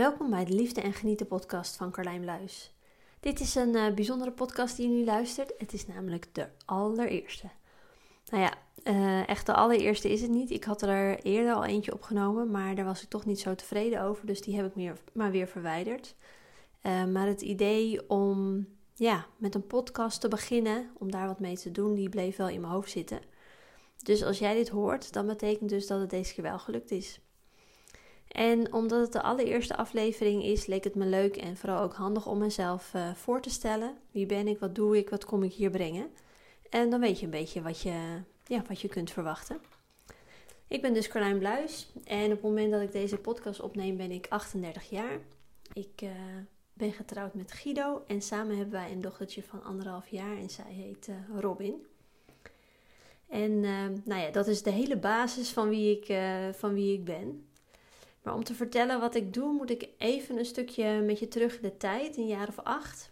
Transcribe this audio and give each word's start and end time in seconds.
Welkom 0.00 0.30
bij 0.30 0.44
de 0.44 0.54
Liefde 0.54 0.80
en 0.80 0.92
Genieten 0.92 1.26
podcast 1.26 1.76
van 1.76 1.90
Carlijn 1.90 2.24
Luis. 2.24 2.74
Dit 3.20 3.40
is 3.40 3.54
een 3.54 3.76
uh, 3.76 3.94
bijzondere 3.94 4.30
podcast 4.30 4.76
die 4.76 4.88
je 4.88 4.94
nu 4.94 5.04
luistert. 5.04 5.52
Het 5.58 5.72
is 5.72 5.86
namelijk 5.86 6.34
de 6.34 6.46
allereerste. 6.64 7.46
Nou 8.30 8.42
ja, 8.42 8.54
uh, 8.84 9.28
echt 9.28 9.46
de 9.46 9.54
allereerste 9.54 10.12
is 10.12 10.22
het 10.22 10.30
niet. 10.30 10.50
Ik 10.50 10.64
had 10.64 10.82
er 10.82 11.22
eerder 11.22 11.54
al 11.54 11.64
eentje 11.64 11.92
opgenomen, 11.92 12.50
maar 12.50 12.74
daar 12.74 12.84
was 12.84 13.02
ik 13.02 13.08
toch 13.08 13.24
niet 13.24 13.40
zo 13.40 13.54
tevreden 13.54 14.02
over. 14.02 14.26
Dus 14.26 14.40
die 14.40 14.56
heb 14.56 14.66
ik 14.66 14.74
meer, 14.74 14.96
maar 15.12 15.30
weer 15.30 15.46
verwijderd. 15.46 16.14
Uh, 16.82 17.04
maar 17.04 17.26
het 17.26 17.40
idee 17.40 18.08
om 18.08 18.66
ja, 18.94 19.26
met 19.36 19.54
een 19.54 19.66
podcast 19.66 20.20
te 20.20 20.28
beginnen, 20.28 20.90
om 20.98 21.10
daar 21.10 21.26
wat 21.26 21.40
mee 21.40 21.56
te 21.56 21.72
doen, 21.72 21.94
die 21.94 22.08
bleef 22.08 22.36
wel 22.36 22.48
in 22.48 22.60
mijn 22.60 22.72
hoofd 22.72 22.90
zitten. 22.90 23.20
Dus 24.02 24.24
als 24.24 24.38
jij 24.38 24.54
dit 24.54 24.68
hoort, 24.68 25.12
dan 25.12 25.26
betekent 25.26 25.70
dus 25.70 25.86
dat 25.86 26.00
het 26.00 26.10
deze 26.10 26.34
keer 26.34 26.44
wel 26.44 26.58
gelukt 26.58 26.90
is. 26.90 27.20
En 28.30 28.72
omdat 28.72 29.00
het 29.00 29.12
de 29.12 29.22
allereerste 29.22 29.76
aflevering 29.76 30.44
is, 30.44 30.66
leek 30.66 30.84
het 30.84 30.94
me 30.94 31.06
leuk 31.06 31.36
en 31.36 31.56
vooral 31.56 31.82
ook 31.82 31.94
handig 31.94 32.26
om 32.26 32.38
mezelf 32.38 32.92
uh, 32.94 33.14
voor 33.14 33.40
te 33.40 33.50
stellen. 33.50 33.96
Wie 34.10 34.26
ben 34.26 34.48
ik, 34.48 34.58
wat 34.58 34.74
doe 34.74 34.96
ik, 34.96 35.10
wat 35.10 35.24
kom 35.24 35.42
ik 35.42 35.52
hier 35.52 35.70
brengen? 35.70 36.10
En 36.68 36.90
dan 36.90 37.00
weet 37.00 37.18
je 37.18 37.24
een 37.24 37.30
beetje 37.30 37.62
wat 37.62 37.80
je, 37.80 38.22
ja, 38.46 38.62
wat 38.68 38.80
je 38.80 38.88
kunt 38.88 39.10
verwachten. 39.10 39.60
Ik 40.66 40.82
ben 40.82 40.94
dus 40.94 41.08
Carlijn 41.08 41.38
Bluis 41.38 41.92
en 42.04 42.24
op 42.24 42.30
het 42.30 42.42
moment 42.42 42.70
dat 42.70 42.80
ik 42.80 42.92
deze 42.92 43.16
podcast 43.16 43.60
opneem 43.60 43.96
ben 43.96 44.10
ik 44.10 44.26
38 44.28 44.90
jaar. 44.90 45.18
Ik 45.72 46.02
uh, 46.02 46.10
ben 46.72 46.92
getrouwd 46.92 47.34
met 47.34 47.52
Guido 47.52 48.02
en 48.06 48.22
samen 48.22 48.56
hebben 48.56 48.74
wij 48.74 48.92
een 48.92 49.00
dochtertje 49.00 49.42
van 49.42 49.62
anderhalf 49.62 50.08
jaar 50.08 50.36
en 50.36 50.50
zij 50.50 50.72
heet 50.72 51.08
uh, 51.08 51.40
Robin. 51.40 51.86
En 53.28 53.60
nou 54.04 54.20
ja, 54.20 54.30
dat 54.30 54.46
is 54.46 54.62
de 54.62 54.70
hele 54.70 54.96
basis 54.96 55.50
van 55.50 55.68
wie 55.68 56.00
ik, 56.00 56.18
van 56.56 56.74
wie 56.74 56.94
ik 56.94 57.04
ben. 57.04 57.44
Maar 58.22 58.34
om 58.34 58.44
te 58.44 58.54
vertellen 58.54 59.00
wat 59.00 59.14
ik 59.14 59.34
doe, 59.34 59.52
moet 59.52 59.70
ik 59.70 59.88
even 59.98 60.38
een 60.38 60.44
stukje 60.44 61.00
met 61.00 61.18
je 61.18 61.28
terug 61.28 61.56
in 61.56 61.62
de 61.62 61.76
tijd, 61.76 62.16
een 62.16 62.26
jaar 62.26 62.48
of 62.48 62.58
acht. 62.58 63.10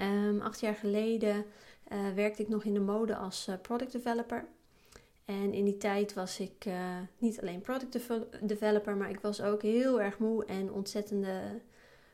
Um, 0.00 0.40
acht 0.40 0.60
jaar 0.60 0.74
geleden 0.74 1.44
uh, 1.92 2.14
werkte 2.14 2.42
ik 2.42 2.48
nog 2.48 2.64
in 2.64 2.74
de 2.74 2.80
mode 2.80 3.16
als 3.16 3.48
uh, 3.48 3.54
product 3.62 3.92
developer. 3.92 4.46
En 5.24 5.52
in 5.52 5.64
die 5.64 5.76
tijd 5.76 6.14
was 6.14 6.40
ik 6.40 6.64
uh, 6.64 6.98
niet 7.18 7.40
alleen 7.40 7.60
product 7.60 8.08
developer, 8.40 8.96
maar 8.96 9.10
ik 9.10 9.20
was 9.20 9.42
ook 9.42 9.62
heel 9.62 10.00
erg 10.00 10.18
moe 10.18 10.44
en 10.44 10.72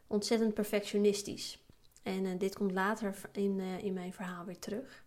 ontzettend 0.07 0.55
perfectionistisch. 0.55 1.65
En 2.03 2.39
dit 2.39 2.55
komt 2.55 2.73
later 2.73 3.17
in, 3.33 3.61
in 3.61 3.93
mijn 3.93 4.13
verhaal 4.13 4.45
weer 4.45 4.59
terug. 4.59 5.05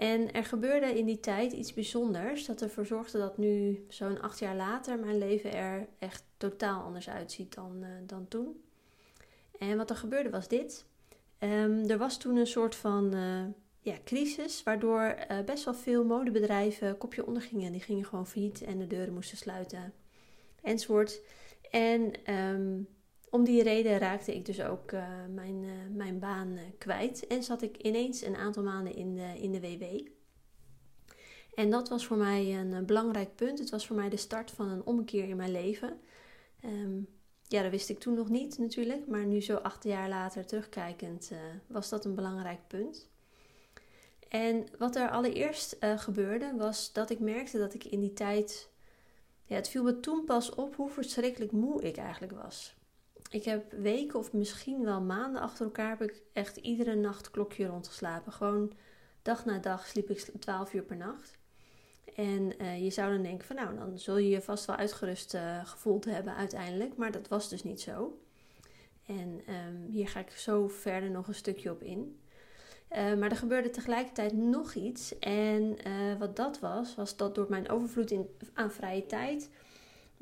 En 0.00 0.32
er 0.32 0.44
gebeurde 0.44 0.98
in 0.98 1.04
die 1.04 1.20
tijd 1.20 1.52
iets 1.52 1.72
bijzonders 1.72 2.46
dat 2.46 2.62
ervoor 2.62 2.86
zorgde 2.86 3.18
dat 3.18 3.38
nu, 3.38 3.84
zo'n 3.88 4.20
acht 4.20 4.38
jaar 4.38 4.56
later, 4.56 4.98
mijn 4.98 5.18
leven 5.18 5.52
er 5.52 5.88
echt 5.98 6.24
totaal 6.36 6.82
anders 6.82 7.08
uitziet 7.08 7.54
dan, 7.54 7.76
uh, 7.80 7.88
dan 8.06 8.28
toen. 8.28 8.62
En 9.58 9.76
wat 9.76 9.90
er 9.90 9.96
gebeurde 9.96 10.30
was 10.30 10.48
dit. 10.48 10.84
Um, 11.38 11.88
er 11.88 11.98
was 11.98 12.18
toen 12.18 12.36
een 12.36 12.46
soort 12.46 12.74
van 12.74 13.14
uh, 13.14 13.44
ja, 13.80 13.94
crisis, 14.04 14.62
waardoor 14.62 15.16
uh, 15.30 15.40
best 15.44 15.64
wel 15.64 15.74
veel 15.74 16.04
modebedrijven 16.04 16.98
kopje 16.98 17.26
ondergingen. 17.26 17.72
Die 17.72 17.80
gingen 17.80 18.04
gewoon 18.04 18.26
failliet 18.26 18.62
en 18.62 18.78
de 18.78 18.86
deuren 18.86 19.14
moesten 19.14 19.36
sluiten, 19.38 19.92
enzovoort. 20.62 21.20
En 21.70 22.32
um, 22.34 22.88
om 23.30 23.44
die 23.44 23.62
reden 23.62 23.98
raakte 23.98 24.34
ik 24.34 24.44
dus 24.44 24.62
ook 24.62 24.92
uh, 24.92 25.08
mijn, 25.34 25.62
uh, 25.62 25.70
mijn 25.90 26.18
baan 26.18 26.48
uh, 26.48 26.60
kwijt 26.78 27.26
en 27.26 27.42
zat 27.42 27.62
ik 27.62 27.76
ineens 27.76 28.22
een 28.22 28.36
aantal 28.36 28.62
maanden 28.62 28.94
in 28.94 29.14
de, 29.14 29.40
in 29.40 29.52
de 29.52 29.60
WW. 29.60 30.08
En 31.54 31.70
dat 31.70 31.88
was 31.88 32.06
voor 32.06 32.16
mij 32.16 32.58
een 32.58 32.86
belangrijk 32.86 33.34
punt. 33.34 33.58
Het 33.58 33.70
was 33.70 33.86
voor 33.86 33.96
mij 33.96 34.08
de 34.08 34.16
start 34.16 34.50
van 34.50 34.68
een 34.68 34.84
omkeer 34.84 35.28
in 35.28 35.36
mijn 35.36 35.50
leven. 35.50 36.00
Um, 36.64 37.08
ja, 37.48 37.62
dat 37.62 37.70
wist 37.70 37.88
ik 37.88 37.98
toen 37.98 38.14
nog 38.14 38.28
niet 38.28 38.58
natuurlijk, 38.58 39.06
maar 39.06 39.24
nu 39.24 39.40
zo 39.40 39.56
acht 39.56 39.84
jaar 39.84 40.08
later 40.08 40.46
terugkijkend 40.46 41.32
was 41.66 41.88
dat 41.88 42.04
een 42.04 42.14
belangrijk 42.14 42.60
punt. 42.66 43.08
En 44.28 44.66
wat 44.78 44.96
er 44.96 45.10
allereerst 45.10 45.76
gebeurde 45.80 46.54
was 46.56 46.92
dat 46.92 47.10
ik 47.10 47.18
merkte 47.18 47.58
dat 47.58 47.74
ik 47.74 47.84
in 47.84 48.00
die 48.00 48.12
tijd, 48.12 48.68
ja, 49.44 49.54
het 49.54 49.68
viel 49.68 49.82
me 49.82 50.00
toen 50.00 50.24
pas 50.24 50.54
op 50.54 50.76
hoe 50.76 50.90
verschrikkelijk 50.90 51.52
moe 51.52 51.82
ik 51.82 51.96
eigenlijk 51.96 52.32
was. 52.32 52.79
Ik 53.30 53.44
heb 53.44 53.72
weken 53.72 54.18
of 54.18 54.32
misschien 54.32 54.84
wel 54.84 55.00
maanden 55.00 55.42
achter 55.42 55.64
elkaar 55.64 55.88
heb 55.98 56.02
ik 56.02 56.22
echt 56.32 56.56
iedere 56.56 56.94
nacht 56.94 57.30
klokje 57.30 57.66
rondgeslapen. 57.66 58.32
Gewoon 58.32 58.72
dag 59.22 59.44
na 59.44 59.58
dag 59.58 59.86
sliep 59.86 60.10
ik 60.10 60.18
12 60.38 60.72
uur 60.72 60.82
per 60.82 60.96
nacht. 60.96 61.38
En 62.14 62.62
uh, 62.62 62.82
je 62.82 62.90
zou 62.90 63.12
dan 63.12 63.22
denken 63.22 63.46
van 63.46 63.56
nou, 63.56 63.76
dan 63.76 63.98
zul 63.98 64.16
je 64.16 64.28
je 64.28 64.40
vast 64.40 64.64
wel 64.64 64.76
uitgerust 64.76 65.34
uh, 65.34 65.66
gevoeld 65.66 66.04
hebben 66.04 66.34
uiteindelijk. 66.34 66.96
Maar 66.96 67.12
dat 67.12 67.28
was 67.28 67.48
dus 67.48 67.62
niet 67.62 67.80
zo. 67.80 68.20
En 69.06 69.42
um, 69.48 69.86
hier 69.90 70.08
ga 70.08 70.20
ik 70.20 70.30
zo 70.30 70.68
verder 70.68 71.10
nog 71.10 71.28
een 71.28 71.34
stukje 71.34 71.70
op 71.70 71.82
in. 71.82 72.20
Uh, 72.92 73.14
maar 73.14 73.30
er 73.30 73.36
gebeurde 73.36 73.70
tegelijkertijd 73.70 74.32
nog 74.32 74.74
iets. 74.74 75.18
En 75.18 75.76
wat 76.18 76.36
dat 76.36 76.58
was, 76.58 76.94
was 76.94 77.16
dat 77.16 77.34
door 77.34 77.46
mijn 77.48 77.68
overvloed 77.68 78.14
aan 78.54 78.72
vrije 78.72 79.06
tijd 79.06 79.50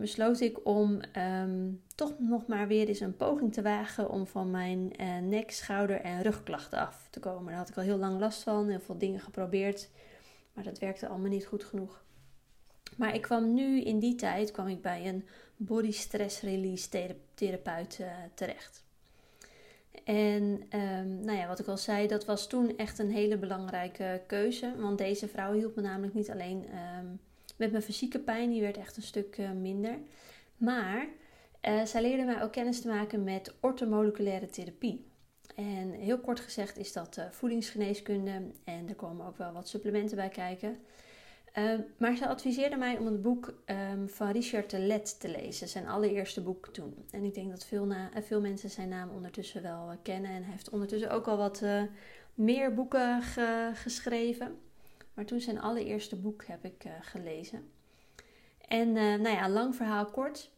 besloot 0.00 0.40
ik 0.40 0.66
om 0.66 1.00
um, 1.42 1.82
toch 1.94 2.14
nog 2.18 2.46
maar 2.46 2.66
weer 2.66 2.88
eens 2.88 3.00
een 3.00 3.16
poging 3.16 3.52
te 3.52 3.62
wagen 3.62 4.10
om 4.10 4.26
van 4.26 4.50
mijn 4.50 4.92
uh, 5.00 5.18
nek, 5.18 5.50
schouder 5.50 6.00
en 6.00 6.22
rugklachten 6.22 6.78
af 6.78 7.06
te 7.10 7.20
komen. 7.20 7.46
Daar 7.46 7.56
had 7.56 7.68
ik 7.68 7.76
al 7.76 7.82
heel 7.82 7.96
lang 7.96 8.20
last 8.20 8.42
van, 8.42 8.68
heel 8.68 8.80
veel 8.80 8.98
dingen 8.98 9.20
geprobeerd, 9.20 9.90
maar 10.52 10.64
dat 10.64 10.78
werkte 10.78 11.08
allemaal 11.08 11.30
niet 11.30 11.46
goed 11.46 11.64
genoeg. 11.64 12.02
Maar 12.96 13.14
ik 13.14 13.22
kwam 13.22 13.54
nu 13.54 13.80
in 13.80 13.98
die 13.98 14.14
tijd 14.14 14.50
kwam 14.50 14.66
ik 14.66 14.82
bij 14.82 15.08
een 15.08 15.26
body 15.56 15.92
stress 15.92 16.40
release 16.40 16.88
therapeut 17.34 17.98
uh, 18.00 18.12
terecht. 18.34 18.84
En 20.04 20.42
um, 20.70 21.20
nou 21.20 21.38
ja, 21.38 21.46
wat 21.46 21.58
ik 21.58 21.66
al 21.66 21.76
zei, 21.76 22.06
dat 22.06 22.24
was 22.24 22.48
toen 22.48 22.76
echt 22.76 22.98
een 22.98 23.10
hele 23.10 23.38
belangrijke 23.38 24.22
keuze. 24.26 24.74
Want 24.76 24.98
deze 24.98 25.28
vrouw 25.28 25.52
hielp 25.52 25.76
me 25.76 25.82
namelijk 25.82 26.14
niet 26.14 26.30
alleen 26.30 26.64
um, 26.98 27.20
met 27.58 27.70
mijn 27.70 27.82
fysieke 27.82 28.18
pijn, 28.18 28.50
die 28.50 28.60
werd 28.60 28.76
echt 28.76 28.96
een 28.96 29.02
stuk 29.02 29.38
uh, 29.38 29.50
minder. 29.50 29.98
Maar 30.56 31.06
uh, 31.62 31.84
zij 31.84 32.02
leerde 32.02 32.24
mij 32.24 32.42
ook 32.42 32.52
kennis 32.52 32.80
te 32.80 32.88
maken 32.88 33.24
met 33.24 33.54
ortomoleculaire 33.60 34.46
therapie. 34.46 35.06
En 35.56 35.90
heel 35.90 36.18
kort 36.18 36.40
gezegd 36.40 36.78
is 36.78 36.92
dat 36.92 37.16
uh, 37.18 37.24
voedingsgeneeskunde 37.30 38.50
en 38.64 38.88
er 38.88 38.94
komen 38.94 39.26
ook 39.26 39.36
wel 39.36 39.52
wat 39.52 39.68
supplementen 39.68 40.16
bij 40.16 40.28
kijken. 40.28 40.76
Uh, 41.58 41.78
maar 41.98 42.16
ze 42.16 42.28
adviseerde 42.28 42.76
mij 42.76 42.96
om 42.98 43.06
het 43.06 43.22
boek 43.22 43.54
um, 43.66 44.08
van 44.08 44.30
Richard 44.30 44.68
Telet 44.68 45.20
te 45.20 45.28
lezen, 45.28 45.68
zijn 45.68 45.88
allereerste 45.88 46.42
boek 46.42 46.68
toen. 46.68 46.94
En 47.10 47.24
ik 47.24 47.34
denk 47.34 47.50
dat 47.50 47.64
veel, 47.64 47.84
na, 47.84 48.10
veel 48.22 48.40
mensen 48.40 48.70
zijn 48.70 48.88
naam 48.88 49.10
ondertussen 49.10 49.62
wel 49.62 49.90
kennen. 50.02 50.30
En 50.30 50.42
hij 50.42 50.52
heeft 50.52 50.70
ondertussen 50.70 51.10
ook 51.10 51.26
al 51.26 51.36
wat 51.36 51.62
meer 52.34 52.74
boeken 52.74 53.22
ge 53.22 53.70
geschreven. 53.74 54.58
Maar 55.18 55.26
toen 55.26 55.40
zijn 55.40 55.60
allereerste 55.60 56.16
boek 56.16 56.44
heb 56.46 56.64
ik 56.64 56.84
uh, 56.84 56.92
gelezen. 57.00 57.70
En 58.68 58.88
uh, 58.88 58.94
nou 58.94 59.28
ja, 59.28 59.48
lang 59.48 59.76
verhaal 59.76 60.04
kort. 60.04 60.50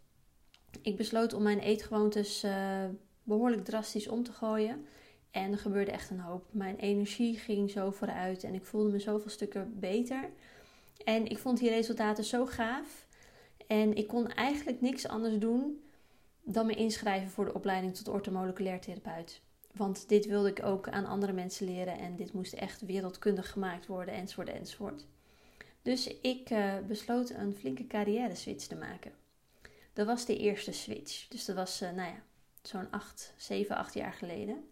Ik 0.82 0.96
besloot 0.96 1.32
om 1.32 1.42
mijn 1.42 1.58
eetgewoontes 1.58 2.44
uh, 2.44 2.84
behoorlijk 3.22 3.64
drastisch 3.64 4.08
om 4.08 4.22
te 4.22 4.32
gooien. 4.32 4.86
En 5.30 5.52
er 5.52 5.58
gebeurde 5.58 5.90
echt 5.90 6.10
een 6.10 6.20
hoop. 6.20 6.46
Mijn 6.50 6.76
energie 6.76 7.38
ging 7.38 7.70
zo 7.70 7.90
vooruit 7.90 8.44
en 8.44 8.54
ik 8.54 8.64
voelde 8.64 8.90
me 8.90 8.98
zoveel 8.98 9.30
stukken 9.30 9.78
beter. 9.78 10.30
En 11.04 11.26
ik 11.26 11.38
vond 11.38 11.58
die 11.58 11.68
resultaten 11.68 12.24
zo 12.24 12.46
gaaf. 12.46 13.06
En 13.66 13.94
ik 13.94 14.06
kon 14.06 14.28
eigenlijk 14.28 14.80
niks 14.80 15.08
anders 15.08 15.38
doen 15.38 15.82
dan 16.42 16.66
me 16.66 16.74
inschrijven 16.74 17.30
voor 17.30 17.44
de 17.44 17.54
opleiding 17.54 17.94
tot 17.94 18.08
orthomoleculair 18.08 18.80
therapeut. 18.80 19.42
Want 19.74 20.08
dit 20.08 20.26
wilde 20.26 20.48
ik 20.48 20.62
ook 20.64 20.88
aan 20.88 21.06
andere 21.06 21.32
mensen 21.32 21.66
leren 21.66 21.98
en 21.98 22.16
dit 22.16 22.32
moest 22.32 22.52
echt 22.52 22.80
wereldkundig 22.80 23.50
gemaakt 23.50 23.86
worden, 23.86 24.14
enzovoort, 24.14 24.48
enzovoort. 24.48 25.06
Dus 25.82 26.06
ik 26.20 26.50
uh, 26.50 26.74
besloot 26.86 27.30
een 27.30 27.54
flinke 27.54 27.86
carrière 27.86 28.34
switch 28.34 28.66
te 28.66 28.76
maken. 28.76 29.12
Dat 29.92 30.06
was 30.06 30.26
de 30.26 30.36
eerste 30.36 30.72
switch. 30.72 31.28
Dus 31.28 31.44
dat 31.44 31.56
was, 31.56 31.82
uh, 31.82 31.90
nou 31.90 32.08
ja, 32.08 32.22
zo'n 32.62 32.90
8, 32.90 33.34
7, 33.36 33.76
8 33.76 33.94
jaar 33.94 34.12
geleden. 34.12 34.68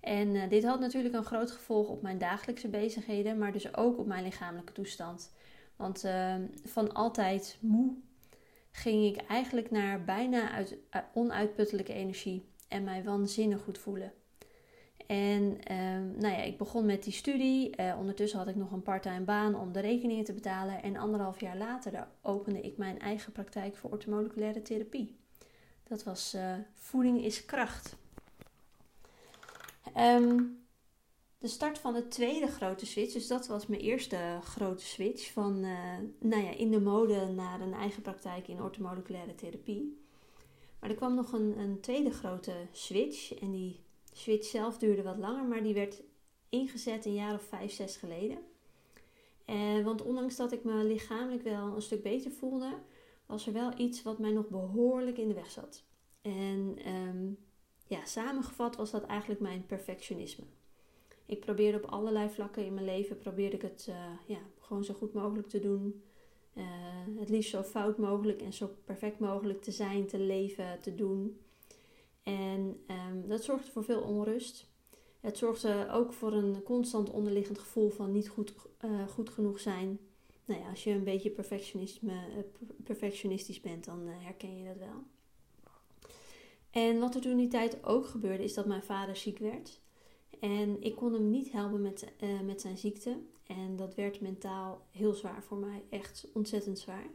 En 0.00 0.28
uh, 0.28 0.48
dit 0.48 0.64
had 0.64 0.80
natuurlijk 0.80 1.14
een 1.14 1.24
groot 1.24 1.50
gevolg 1.50 1.88
op 1.88 2.02
mijn 2.02 2.18
dagelijkse 2.18 2.68
bezigheden, 2.68 3.38
maar 3.38 3.52
dus 3.52 3.76
ook 3.76 3.98
op 3.98 4.06
mijn 4.06 4.22
lichamelijke 4.22 4.72
toestand. 4.72 5.32
Want 5.76 6.04
ehm, 6.04 6.46
van 6.64 6.94
altijd 6.94 7.56
moe 7.60 7.96
ging 8.70 9.16
ik 9.16 9.26
eigenlijk 9.26 9.70
naar 9.70 10.04
bijna 10.04 10.50
uit, 10.50 10.76
onuitputtelijke 11.14 11.92
energie 11.92 12.48
en 12.68 12.84
mij 12.84 13.04
waanzinnig 13.04 13.62
goed 13.62 13.78
voelen. 13.78 14.12
En 15.06 15.42
um, 15.76 16.14
nou 16.18 16.34
ja, 16.34 16.42
ik 16.42 16.58
begon 16.58 16.86
met 16.86 17.02
die 17.02 17.12
studie. 17.12 17.80
Uh, 17.80 17.96
ondertussen 17.98 18.38
had 18.38 18.48
ik 18.48 18.56
nog 18.56 18.72
een 18.72 18.82
parttime 18.82 19.20
baan 19.20 19.54
om 19.54 19.72
de 19.72 19.80
rekeningen 19.80 20.24
te 20.24 20.32
betalen. 20.32 20.82
En 20.82 20.96
anderhalf 20.96 21.40
jaar 21.40 21.56
later 21.56 22.08
opende 22.22 22.60
ik 22.60 22.76
mijn 22.76 22.98
eigen 22.98 23.32
praktijk 23.32 23.76
voor 23.76 23.90
ortomoleculaire 23.90 24.62
therapie. 24.62 25.16
Dat 25.88 26.04
was 26.04 26.34
uh, 26.34 26.54
Voeding 26.74 27.24
is 27.24 27.44
kracht. 27.44 27.96
Um, 29.96 30.58
de 31.38 31.48
start 31.48 31.78
van 31.78 31.94
de 31.94 32.08
tweede 32.08 32.46
grote 32.46 32.86
switch, 32.86 33.12
dus 33.12 33.26
dat 33.26 33.46
was 33.46 33.66
mijn 33.66 33.80
eerste 33.80 34.38
grote 34.42 34.84
switch 34.84 35.32
van 35.32 35.64
uh, 35.64 35.78
nou 36.20 36.42
ja, 36.42 36.50
in 36.50 36.70
de 36.70 36.80
mode 36.80 37.26
naar 37.26 37.60
een 37.60 37.74
eigen 37.74 38.02
praktijk 38.02 38.48
in 38.48 38.62
ortomoleculaire 38.62 39.34
therapie 39.34 40.02
Maar 40.80 40.90
er 40.90 40.96
kwam 40.96 41.14
nog 41.14 41.32
een, 41.32 41.58
een 41.58 41.80
tweede 41.80 42.10
grote 42.10 42.52
switch. 42.72 43.34
En 43.34 43.50
die 43.50 43.80
switch 44.12 44.46
zelf 44.46 44.78
duurde 44.78 45.02
wat 45.02 45.16
langer, 45.16 45.44
maar 45.44 45.62
die 45.62 45.74
werd 45.74 46.02
ingezet 46.48 47.04
een 47.04 47.14
jaar 47.14 47.34
of 47.34 47.42
vijf, 47.42 47.72
zes 47.72 47.96
geleden. 47.96 48.38
En, 49.44 49.84
want 49.84 50.02
ondanks 50.02 50.36
dat 50.36 50.52
ik 50.52 50.64
me 50.64 50.84
lichamelijk 50.84 51.42
wel 51.42 51.74
een 51.74 51.82
stuk 51.82 52.02
beter 52.02 52.30
voelde, 52.30 52.74
was 53.26 53.46
er 53.46 53.52
wel 53.52 53.78
iets 53.78 54.02
wat 54.02 54.18
mij 54.18 54.30
nog 54.30 54.48
behoorlijk 54.48 55.18
in 55.18 55.28
de 55.28 55.34
weg 55.34 55.50
zat. 55.50 55.84
En 56.22 56.78
um, 56.86 57.38
ja, 57.86 58.04
samengevat 58.04 58.76
was 58.76 58.90
dat 58.90 59.04
eigenlijk 59.04 59.40
mijn 59.40 59.66
perfectionisme. 59.66 60.44
Ik 61.26 61.40
probeerde 61.40 61.78
op 61.78 61.90
allerlei 61.90 62.28
vlakken 62.30 62.64
in 62.64 62.74
mijn 62.74 62.86
leven 62.86 63.18
probeerde 63.18 63.56
ik 63.56 63.62
het 63.62 63.86
uh, 63.88 63.96
ja, 64.26 64.38
gewoon 64.58 64.84
zo 64.84 64.94
goed 64.94 65.12
mogelijk 65.12 65.48
te 65.48 65.60
doen. 65.60 66.02
Uh, 66.54 66.64
het 67.18 67.28
liefst 67.28 67.50
zo 67.50 67.62
fout 67.62 67.98
mogelijk 67.98 68.42
en 68.42 68.52
zo 68.52 68.70
perfect 68.84 69.18
mogelijk 69.18 69.62
te 69.62 69.70
zijn, 69.70 70.06
te 70.06 70.18
leven, 70.18 70.80
te 70.80 70.94
doen. 70.94 71.40
En 72.28 72.80
um, 72.90 73.28
dat 73.28 73.44
zorgde 73.44 73.70
voor 73.70 73.84
veel 73.84 74.00
onrust. 74.00 74.66
Het 75.20 75.38
zorgde 75.38 75.88
ook 75.90 76.12
voor 76.12 76.32
een 76.32 76.62
constant 76.62 77.10
onderliggend 77.10 77.58
gevoel 77.58 77.88
van 77.90 78.12
niet 78.12 78.28
goed, 78.28 78.52
uh, 78.84 79.08
goed 79.08 79.30
genoeg 79.30 79.60
zijn. 79.60 79.98
Nou 80.44 80.60
ja, 80.60 80.70
als 80.70 80.84
je 80.84 80.90
een 80.90 81.04
beetje 81.04 81.30
perfectionisme, 81.30 82.14
perfectionistisch 82.84 83.60
bent, 83.60 83.84
dan 83.84 84.06
herken 84.06 84.58
je 84.58 84.64
dat 84.64 84.76
wel. 84.76 85.02
En 86.70 86.98
wat 86.98 87.14
er 87.14 87.20
toen 87.20 87.36
die 87.36 87.48
tijd 87.48 87.84
ook 87.84 88.06
gebeurde, 88.06 88.44
is 88.44 88.54
dat 88.54 88.66
mijn 88.66 88.82
vader 88.82 89.16
ziek 89.16 89.38
werd. 89.38 89.80
En 90.40 90.82
ik 90.82 90.96
kon 90.96 91.12
hem 91.12 91.30
niet 91.30 91.52
helpen 91.52 91.82
met, 91.82 92.12
met 92.44 92.60
zijn 92.60 92.78
ziekte. 92.78 93.18
En 93.46 93.76
dat 93.76 93.94
werd 93.94 94.20
mentaal 94.20 94.86
heel 94.90 95.12
zwaar 95.12 95.42
voor 95.42 95.58
mij. 95.58 95.84
Echt 95.90 96.28
ontzettend 96.32 96.78
zwaar. 96.78 97.06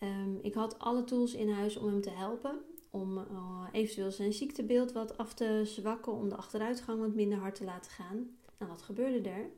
Um, 0.00 0.38
ik 0.42 0.54
had 0.54 0.78
alle 0.78 1.04
tools 1.04 1.34
in 1.34 1.50
huis 1.50 1.76
om 1.76 1.86
hem 1.86 2.00
te 2.00 2.10
helpen. 2.10 2.60
Om 2.90 3.18
uh, 3.18 3.68
eventueel 3.72 4.10
zijn 4.10 4.32
ziektebeeld 4.32 4.92
wat 4.92 5.18
af 5.18 5.34
te 5.34 5.60
zwakken. 5.64 6.12
Om 6.12 6.28
de 6.28 6.36
achteruitgang 6.36 7.00
wat 7.00 7.14
minder 7.14 7.38
hard 7.38 7.54
te 7.54 7.64
laten 7.64 7.90
gaan. 7.90 8.36
Nou, 8.58 8.70
wat 8.70 8.82
gebeurde 8.82 9.28
er? 9.28 9.50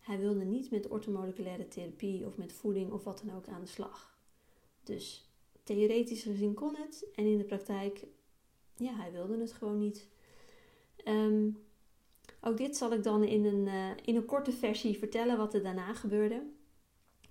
Hij 0.00 0.18
wilde 0.18 0.44
niet 0.44 0.70
met 0.70 0.88
ortomoleculaire 0.88 1.68
therapie 1.68 2.26
of 2.26 2.36
met 2.36 2.52
voeding 2.52 2.92
of 2.92 3.04
wat 3.04 3.22
dan 3.24 3.36
ook 3.36 3.48
aan 3.48 3.60
de 3.60 3.66
slag. 3.66 4.18
Dus 4.82 5.30
theoretisch 5.62 6.22
gezien 6.22 6.54
kon 6.54 6.76
het. 6.76 7.06
En 7.14 7.26
in 7.26 7.38
de 7.38 7.44
praktijk, 7.44 8.06
ja, 8.76 8.94
hij 8.94 9.12
wilde 9.12 9.38
het 9.38 9.52
gewoon 9.52 9.78
niet. 9.78 10.08
Um, 11.04 11.58
ook 12.40 12.56
dit 12.56 12.76
zal 12.76 12.92
ik 12.92 13.02
dan 13.02 13.24
in 13.24 13.44
een, 13.44 13.66
uh, 13.66 13.90
in 14.04 14.16
een 14.16 14.24
korte 14.24 14.52
versie 14.52 14.98
vertellen 14.98 15.36
wat 15.36 15.54
er 15.54 15.62
daarna 15.62 15.94
gebeurde. 15.94 16.42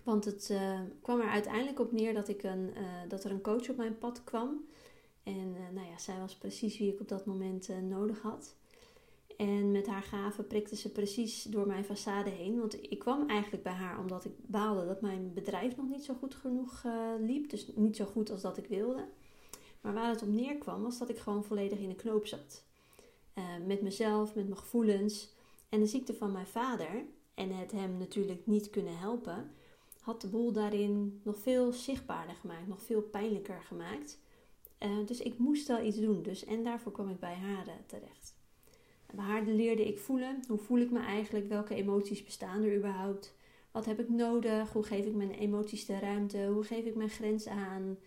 Want 0.03 0.25
het 0.25 0.49
uh, 0.51 0.79
kwam 1.01 1.19
er 1.19 1.29
uiteindelijk 1.29 1.79
op 1.79 1.91
neer 1.91 2.13
dat, 2.13 2.27
ik 2.27 2.43
een, 2.43 2.69
uh, 2.77 2.83
dat 3.07 3.23
er 3.23 3.31
een 3.31 3.41
coach 3.41 3.69
op 3.69 3.77
mijn 3.77 3.97
pad 3.97 4.23
kwam. 4.23 4.65
En 5.23 5.51
nou 5.73 5.87
ja, 5.87 5.97
zij 5.97 6.19
was 6.19 6.35
precies 6.35 6.77
wie 6.77 6.93
ik 6.93 6.99
op 6.99 7.07
dat 7.07 7.25
moment 7.25 7.69
nodig 7.81 8.21
had. 8.21 8.55
En 9.37 9.71
met 9.71 9.87
haar 9.87 10.01
gaven 10.01 10.47
prikte 10.47 10.75
ze 10.75 10.91
precies 10.91 11.43
door 11.43 11.67
mijn 11.67 11.85
façade 11.85 12.29
heen. 12.37 12.59
Want 12.59 12.91
ik 12.91 12.99
kwam 12.99 13.29
eigenlijk 13.29 13.63
bij 13.63 13.73
haar 13.73 13.99
omdat 13.99 14.25
ik 14.25 14.31
baalde 14.37 14.85
dat 14.85 15.01
mijn 15.01 15.33
bedrijf 15.33 15.77
nog 15.77 15.89
niet 15.89 16.03
zo 16.03 16.13
goed 16.13 16.35
genoeg 16.35 16.83
liep. 17.19 17.49
Dus 17.49 17.67
niet 17.75 17.95
zo 17.95 18.05
goed 18.05 18.31
als 18.31 18.41
dat 18.41 18.57
ik 18.57 18.67
wilde. 18.67 19.05
Maar 19.81 19.93
waar 19.93 20.09
het 20.09 20.21
op 20.21 20.27
neerkwam 20.27 20.81
was 20.83 20.97
dat 20.97 21.09
ik 21.09 21.17
gewoon 21.17 21.43
volledig 21.43 21.79
in 21.79 21.89
de 21.89 21.95
knoop 21.95 22.25
zat. 22.25 22.63
Met 23.65 23.81
mezelf, 23.81 24.35
met 24.35 24.47
mijn 24.47 24.59
gevoelens. 24.59 25.33
En 25.69 25.79
de 25.79 25.85
ziekte 25.85 26.13
van 26.13 26.31
mijn 26.31 26.47
vader 26.47 27.05
en 27.33 27.51
het 27.51 27.71
hem 27.71 27.97
natuurlijk 27.97 28.45
niet 28.45 28.69
kunnen 28.69 28.97
helpen, 28.97 29.51
had 30.01 30.21
de 30.21 30.27
boel 30.27 30.51
daarin 30.51 31.21
nog 31.23 31.37
veel 31.37 31.71
zichtbaarder 31.71 32.35
gemaakt, 32.35 32.67
nog 32.67 32.81
veel 32.81 33.01
pijnlijker 33.01 33.61
gemaakt. 33.61 34.19
Uh, 34.79 35.05
dus 35.05 35.21
ik 35.21 35.37
moest 35.37 35.67
wel 35.67 35.83
iets 35.83 35.99
doen. 35.99 36.23
Dus, 36.23 36.45
en 36.45 36.63
daarvoor 36.63 36.91
kwam 36.91 37.09
ik 37.09 37.19
bij 37.19 37.35
haar 37.35 37.67
uh, 37.67 37.73
terecht. 37.85 38.35
En 39.05 39.15
bij 39.15 39.25
haar 39.25 39.43
leerde 39.43 39.87
ik 39.87 39.99
voelen. 39.99 40.43
Hoe 40.47 40.57
voel 40.57 40.79
ik 40.79 40.91
me 40.91 40.99
eigenlijk? 40.99 41.47
Welke 41.47 41.75
emoties 41.75 42.23
bestaan 42.23 42.63
er 42.63 42.77
überhaupt? 42.77 43.35
Wat 43.71 43.85
heb 43.85 43.99
ik 43.99 44.09
nodig? 44.09 44.73
Hoe 44.73 44.83
geef 44.83 45.05
ik 45.05 45.15
mijn 45.15 45.33
emoties 45.33 45.85
de 45.85 45.99
ruimte? 45.99 46.47
Hoe 46.53 46.63
geef 46.63 46.85
ik 46.85 46.95
mijn 46.95 47.09
grenzen 47.09 47.51
aan? 47.51 47.97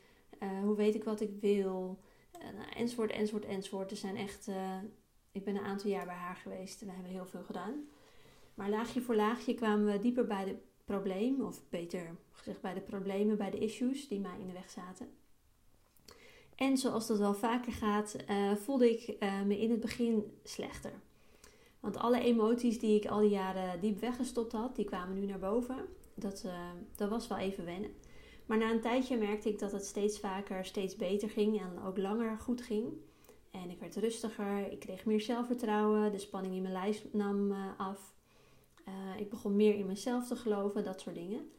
hoe 0.63 0.75
weet 0.75 0.95
ik 0.95 1.05
wat 1.05 1.21
ik 1.21 1.31
wil? 1.41 1.99
Nou, 2.33 2.69
enzovoort, 2.77 3.11
enzovoort, 3.11 3.45
enzovoort. 3.45 3.91
Er 3.91 3.97
zijn 3.97 4.17
echt 4.17 4.49
ik 5.35 5.45
ben 5.45 5.57
een 5.57 5.65
aantal 5.65 5.91
jaar 5.91 6.07
bij 6.07 6.15
haar 6.15 6.37
geweest 6.37 6.81
we 6.81 6.91
hebben 6.91 7.11
heel 7.11 7.27
veel 7.27 7.43
gedaan. 7.43 7.89
Maar 8.55 8.71
laagje 8.71 9.01
voor 9.01 9.15
laagje 9.15 9.55
kwamen 9.55 9.93
we 9.93 9.99
dieper 9.99 10.27
bij 10.27 10.45
de 10.45 10.57
problemen, 10.85 11.47
of 11.47 11.63
beter 11.69 12.17
gezegd 12.33 12.61
bij 12.61 12.75
de 12.75 12.81
problemen, 12.81 13.37
bij 13.37 13.51
de 13.51 13.59
issues 13.59 14.09
die 14.09 14.21
mij 14.21 14.41
in 14.41 14.47
de 14.47 14.53
weg 14.53 14.71
zaten. 14.71 15.09
En 16.55 16.77
zoals 16.77 17.07
dat 17.07 17.19
wel 17.19 17.35
vaker 17.35 17.73
gaat, 17.73 18.17
uh, 18.31 18.53
voelde 18.55 18.91
ik 18.91 19.17
uh, 19.23 19.43
me 19.43 19.61
in 19.61 19.71
het 19.71 19.81
begin 19.81 20.39
slechter. 20.43 20.93
Want 21.81 21.97
alle 21.97 22.21
emoties 22.21 22.79
die 22.79 22.97
ik 22.97 23.11
al 23.11 23.21
die 23.21 23.31
jaren 23.31 23.81
diep 23.81 24.01
weggestopt 24.01 24.53
had, 24.53 24.77
die 24.77 24.85
kwamen 24.85 25.21
nu 25.21 25.27
naar 25.27 25.39
boven. 25.39 25.77
Dat, 26.15 26.43
uh, 26.47 26.71
dat 26.97 27.11
was 27.11 27.29
wel 27.29 27.39
even 27.39 27.65
wennen. 27.65 27.91
Maar 28.47 28.59
na 28.59 28.71
een 28.71 28.81
tijdje 28.81 29.17
merkte 29.17 29.49
ik 29.49 29.59
dat 29.59 29.73
het 29.73 29.85
steeds 29.85 30.19
vaker, 30.19 30.65
steeds 30.65 30.97
beter 30.97 31.31
ging 31.31 31.61
en 31.61 31.83
ook 31.87 31.99
langer 31.99 32.39
goed 32.39 32.63
ging. 32.63 32.93
En 33.51 33.71
ik 33.71 33.81
werd 33.81 33.97
rustiger, 33.97 34.73
ik 34.73 34.79
kreeg 34.79 35.05
meer 35.05 35.21
zelfvertrouwen, 35.21 36.13
de 36.13 36.19
spanning 36.19 36.55
in 36.55 36.63
mijn 36.63 36.75
lijf 36.75 37.05
nam 37.13 37.53
af. 37.77 38.15
Uh, 38.89 39.21
ik 39.21 39.31
begon 39.31 39.57
meer 39.57 39.75
in 39.75 39.87
mezelf 39.87 40.27
te 40.27 40.37
geloven, 40.37 40.85
dat 40.85 41.01
soort 41.01 41.15
dingen. 41.15 41.51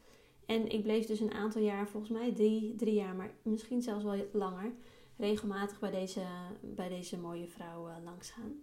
En 0.45 0.71
ik 0.71 0.83
bleef 0.83 1.05
dus 1.05 1.19
een 1.19 1.33
aantal 1.33 1.61
jaar, 1.61 1.87
volgens 1.87 2.11
mij 2.11 2.31
drie, 2.31 2.75
drie 2.75 2.93
jaar, 2.93 3.15
maar 3.15 3.33
misschien 3.41 3.81
zelfs 3.81 4.03
wel 4.03 4.25
langer, 4.31 4.73
regelmatig 5.17 5.79
bij 5.79 5.91
deze, 5.91 6.21
bij 6.61 6.89
deze 6.89 7.17
mooie 7.17 7.47
vrouw 7.47 7.87
uh, 7.87 7.95
langsgaan. 8.03 8.53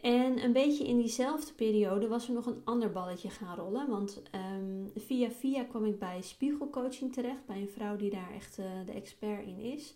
En 0.00 0.44
een 0.44 0.52
beetje 0.52 0.84
in 0.84 0.96
diezelfde 0.96 1.52
periode 1.52 2.08
was 2.08 2.28
er 2.28 2.34
nog 2.34 2.46
een 2.46 2.60
ander 2.64 2.92
balletje 2.92 3.30
gaan 3.30 3.56
rollen. 3.56 3.88
Want 3.88 4.22
um, 4.56 4.90
via 4.96 5.30
via 5.30 5.64
kwam 5.64 5.84
ik 5.84 5.98
bij 5.98 6.22
spiegelcoaching 6.22 7.12
terecht. 7.12 7.46
Bij 7.46 7.60
een 7.60 7.68
vrouw 7.68 7.96
die 7.96 8.10
daar 8.10 8.32
echt 8.34 8.58
uh, 8.58 8.66
de 8.86 8.92
expert 8.92 9.46
in 9.46 9.58
is. 9.58 9.94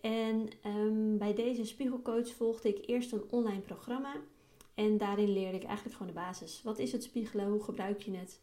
En 0.00 0.48
um, 0.66 1.18
bij 1.18 1.34
deze 1.34 1.64
spiegelcoach 1.64 2.28
volgde 2.28 2.68
ik 2.68 2.88
eerst 2.88 3.12
een 3.12 3.24
online 3.30 3.60
programma. 3.60 4.14
En 4.74 4.98
daarin 4.98 5.32
leerde 5.32 5.56
ik 5.56 5.64
eigenlijk 5.64 5.96
gewoon 5.96 6.12
de 6.12 6.20
basis. 6.20 6.62
Wat 6.62 6.78
is 6.78 6.92
het 6.92 7.02
spiegelen? 7.02 7.48
Hoe 7.48 7.62
gebruik 7.62 8.02
je 8.02 8.16
het? 8.16 8.40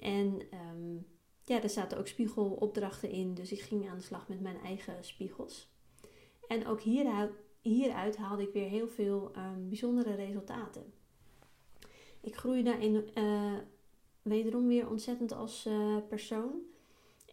En 0.00 0.42
um, 0.74 1.06
ja, 1.44 1.62
er 1.62 1.68
zaten 1.68 1.98
ook 1.98 2.06
spiegelopdrachten 2.06 3.10
in. 3.10 3.34
Dus 3.34 3.52
ik 3.52 3.60
ging 3.60 3.88
aan 3.88 3.96
de 3.96 4.02
slag 4.02 4.28
met 4.28 4.40
mijn 4.40 4.60
eigen 4.60 5.04
spiegels. 5.04 5.74
En 6.48 6.66
ook 6.66 6.80
hieruit, 7.62 8.16
haalde 8.16 8.42
ik 8.42 8.52
weer 8.52 8.68
heel 8.68 8.88
veel 8.88 9.32
um, 9.36 9.68
bijzondere 9.68 10.14
resultaten. 10.14 10.92
Ik 12.20 12.36
groeide 12.36 12.70
in, 12.70 13.10
uh, 13.14 13.58
wederom 14.22 14.66
weer 14.66 14.88
ontzettend 14.88 15.32
als 15.32 15.66
uh, 15.66 15.96
persoon. 16.08 16.60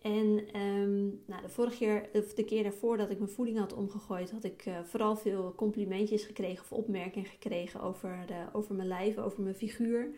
En 0.03 0.59
um, 0.61 1.21
nou, 1.25 1.41
de 1.41 1.49
vorige 1.49 1.77
keer, 1.77 2.09
of 2.13 2.33
de 2.33 2.43
keer 2.43 2.63
daarvoor 2.63 2.97
dat 2.97 3.09
ik 3.09 3.17
mijn 3.17 3.29
voeding 3.29 3.57
had 3.57 3.73
omgegooid, 3.73 4.31
had 4.31 4.43
ik 4.43 4.65
uh, 4.65 4.79
vooral 4.83 5.15
veel 5.15 5.53
complimentjes 5.55 6.23
gekregen 6.23 6.63
of 6.63 6.71
opmerkingen 6.71 7.29
gekregen 7.29 7.81
over, 7.81 8.23
de, 8.27 8.45
over 8.53 8.75
mijn 8.75 8.87
lijf, 8.87 9.17
over 9.17 9.41
mijn 9.41 9.55
figuur. 9.55 10.09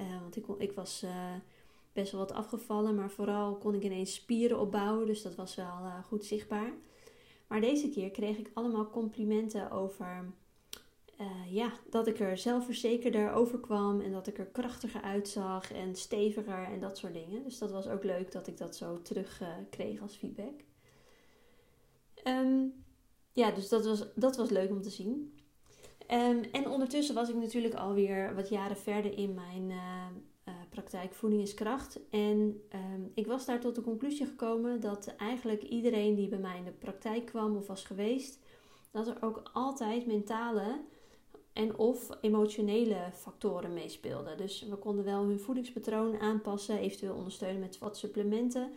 Uh, 0.00 0.20
want 0.20 0.36
ik, 0.36 0.44
ik 0.58 0.72
was 0.72 1.02
uh, 1.04 1.34
best 1.92 2.12
wel 2.12 2.20
wat 2.20 2.32
afgevallen, 2.32 2.94
maar 2.94 3.10
vooral 3.10 3.56
kon 3.56 3.74
ik 3.74 3.82
ineens 3.82 4.14
spieren 4.14 4.60
opbouwen, 4.60 5.06
dus 5.06 5.22
dat 5.22 5.34
was 5.34 5.54
wel 5.54 5.78
goed 6.06 6.24
zichtbaar. 6.24 6.72
Maar 7.46 7.60
deze 7.60 7.88
keer 7.88 8.10
kreeg 8.10 8.38
ik 8.38 8.50
allemaal 8.54 8.90
complimenten 8.90 9.70
over 9.70 10.24
uh, 11.20 11.54
ja, 11.54 11.72
dat 11.90 12.06
ik 12.06 12.20
er 12.20 12.38
zelfverzekerder 12.38 13.32
over 13.32 13.60
kwam 13.60 14.00
en 14.00 14.12
dat 14.12 14.26
ik 14.26 14.38
er 14.38 14.46
krachtiger 14.46 15.02
uitzag 15.02 15.72
en 15.72 15.94
steviger 15.94 16.64
en 16.64 16.80
dat 16.80 16.98
soort 16.98 17.14
dingen. 17.14 17.42
Dus 17.42 17.58
dat 17.58 17.70
was 17.70 17.88
ook 17.88 18.04
leuk 18.04 18.32
dat 18.32 18.46
ik 18.46 18.56
dat 18.56 18.76
zo 18.76 19.02
terug 19.02 19.42
kreeg 19.70 20.00
als 20.00 20.16
feedback. 20.16 20.60
Um, 22.24 22.84
ja, 23.32 23.50
dus 23.50 23.68
dat 23.68 23.86
was, 23.86 24.04
dat 24.14 24.36
was 24.36 24.50
leuk 24.50 24.70
om 24.70 24.82
te 24.82 24.90
zien. 24.90 25.38
Um, 26.10 26.42
en 26.52 26.68
ondertussen 26.68 27.14
was 27.14 27.28
ik 27.28 27.34
natuurlijk 27.34 27.74
alweer 27.74 28.34
wat 28.34 28.48
jaren 28.48 28.76
verder 28.76 29.18
in 29.18 29.34
mijn 29.34 29.70
uh, 29.70 30.54
praktijk 30.70 31.14
Voeding 31.14 31.42
is 31.42 31.54
Kracht. 31.54 32.00
En 32.10 32.62
um, 32.74 33.12
ik 33.14 33.26
was 33.26 33.46
daar 33.46 33.60
tot 33.60 33.74
de 33.74 33.80
conclusie 33.80 34.26
gekomen 34.26 34.80
dat 34.80 35.14
eigenlijk 35.16 35.62
iedereen 35.62 36.14
die 36.14 36.28
bij 36.28 36.38
mij 36.38 36.58
in 36.58 36.64
de 36.64 36.70
praktijk 36.70 37.24
kwam 37.24 37.56
of 37.56 37.66
was 37.66 37.84
geweest, 37.84 38.38
dat 38.90 39.06
er 39.06 39.16
ook 39.20 39.50
altijd 39.52 40.06
mentale 40.06 40.80
en 41.56 41.78
of 41.78 42.08
emotionele 42.20 43.10
factoren 43.12 43.74
meespeelden. 43.74 44.36
Dus 44.36 44.66
we 44.68 44.76
konden 44.76 45.04
wel 45.04 45.24
hun 45.24 45.40
voedingspatroon 45.40 46.20
aanpassen, 46.20 46.78
eventueel 46.78 47.14
ondersteunen 47.14 47.60
met 47.60 47.78
wat 47.78 47.96
supplementen. 47.96 48.70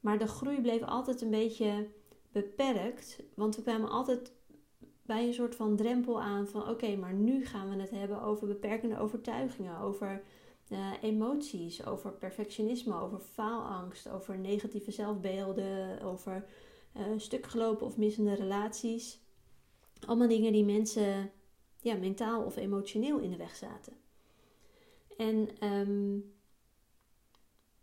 Maar 0.00 0.18
de 0.18 0.26
groei 0.26 0.60
bleef 0.60 0.82
altijd 0.82 1.20
een 1.20 1.30
beetje 1.30 1.88
beperkt, 2.32 3.22
want 3.34 3.56
we 3.56 3.62
kwamen 3.62 3.90
altijd 3.90 4.32
bij 5.02 5.26
een 5.26 5.34
soort 5.34 5.54
van 5.54 5.76
drempel 5.76 6.20
aan 6.20 6.48
van 6.48 6.68
oké, 6.68 6.96
maar 6.96 7.12
nu 7.12 7.46
gaan 7.46 7.70
we 7.70 7.80
het 7.80 7.90
hebben 7.90 8.22
over 8.22 8.46
beperkende 8.46 8.98
overtuigingen, 8.98 9.78
over 9.78 10.22
uh, 10.68 10.90
emoties, 11.02 11.86
over 11.86 12.12
perfectionisme, 12.12 13.00
over 13.00 13.20
faalangst, 13.20 14.08
over 14.08 14.38
negatieve 14.38 14.90
zelfbeelden, 14.90 16.00
over 16.02 16.44
stuk 17.16 17.46
gelopen 17.46 17.86
of 17.86 17.96
missende 17.96 18.34
relaties. 18.34 19.20
Allemaal 20.06 20.28
dingen 20.28 20.52
die 20.52 20.64
mensen 20.64 21.30
ja, 21.82 21.94
mentaal 21.94 22.44
of 22.44 22.56
emotioneel 22.56 23.18
in 23.18 23.30
de 23.30 23.36
weg 23.36 23.56
zaten. 23.56 23.92
En 25.16 25.48
um, 25.68 26.34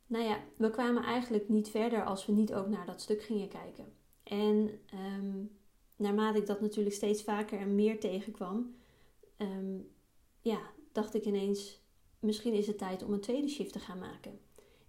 nou 0.06 0.24
ja, 0.24 0.40
we 0.58 0.70
kwamen 0.70 1.04
eigenlijk 1.04 1.50
niet 1.50 1.70
verder 1.70 2.06
als 2.06 2.26
we 2.26 2.32
niet 2.32 2.54
ook 2.54 2.68
naar 2.68 2.86
dat 2.86 3.02
stuk 3.02 3.22
gingen 3.22 3.48
kijken. 3.48 3.94
En 4.24 4.80
um, 4.94 5.52
naarmate 5.96 6.38
ik 6.38 6.46
dat 6.46 6.62
natuurlijk 6.62 6.96
steeds 6.96 7.24
vaker 7.24 7.60
en 7.60 7.76
meer 7.76 8.00
tegenkwam, 8.00 8.76
um, 9.38 9.90
ja, 10.42 10.60
dacht 10.92 11.14
ik 11.14 11.26
ineens, 11.26 11.82
misschien 12.20 12.54
is 12.54 12.68
het 12.68 12.78
tijd 12.78 13.04
om 13.04 13.14
een 13.14 13.20
tweede 13.20 13.48
shift 13.50 13.74
te 13.74 13.80
gaan 13.80 14.00
maken. 14.00 14.40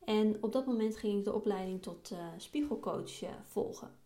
En 0.04 0.42
op 0.42 0.52
dat 0.52 0.66
moment 0.66 0.96
ging 0.96 1.18
ik 1.18 1.24
de 1.24 1.34
opleiding 1.34 1.82
tot 1.82 2.10
uh, 2.12 2.26
spiegelcoach 2.36 3.22
uh, 3.22 3.28
volgen. 3.44 3.98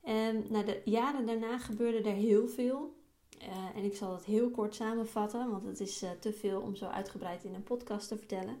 En 0.00 0.44
na 0.48 0.62
de 0.62 0.80
jaren 0.84 1.26
daarna 1.26 1.58
gebeurde 1.58 2.08
er 2.08 2.16
heel 2.16 2.48
veel. 2.48 2.94
Uh, 3.42 3.76
en 3.76 3.84
ik 3.84 3.96
zal 3.96 4.12
het 4.12 4.24
heel 4.24 4.50
kort 4.50 4.74
samenvatten, 4.74 5.50
want 5.50 5.64
het 5.64 5.80
is 5.80 6.04
te 6.20 6.32
veel 6.32 6.60
om 6.60 6.74
zo 6.74 6.86
uitgebreid 6.86 7.44
in 7.44 7.54
een 7.54 7.62
podcast 7.62 8.08
te 8.08 8.16
vertellen. 8.16 8.58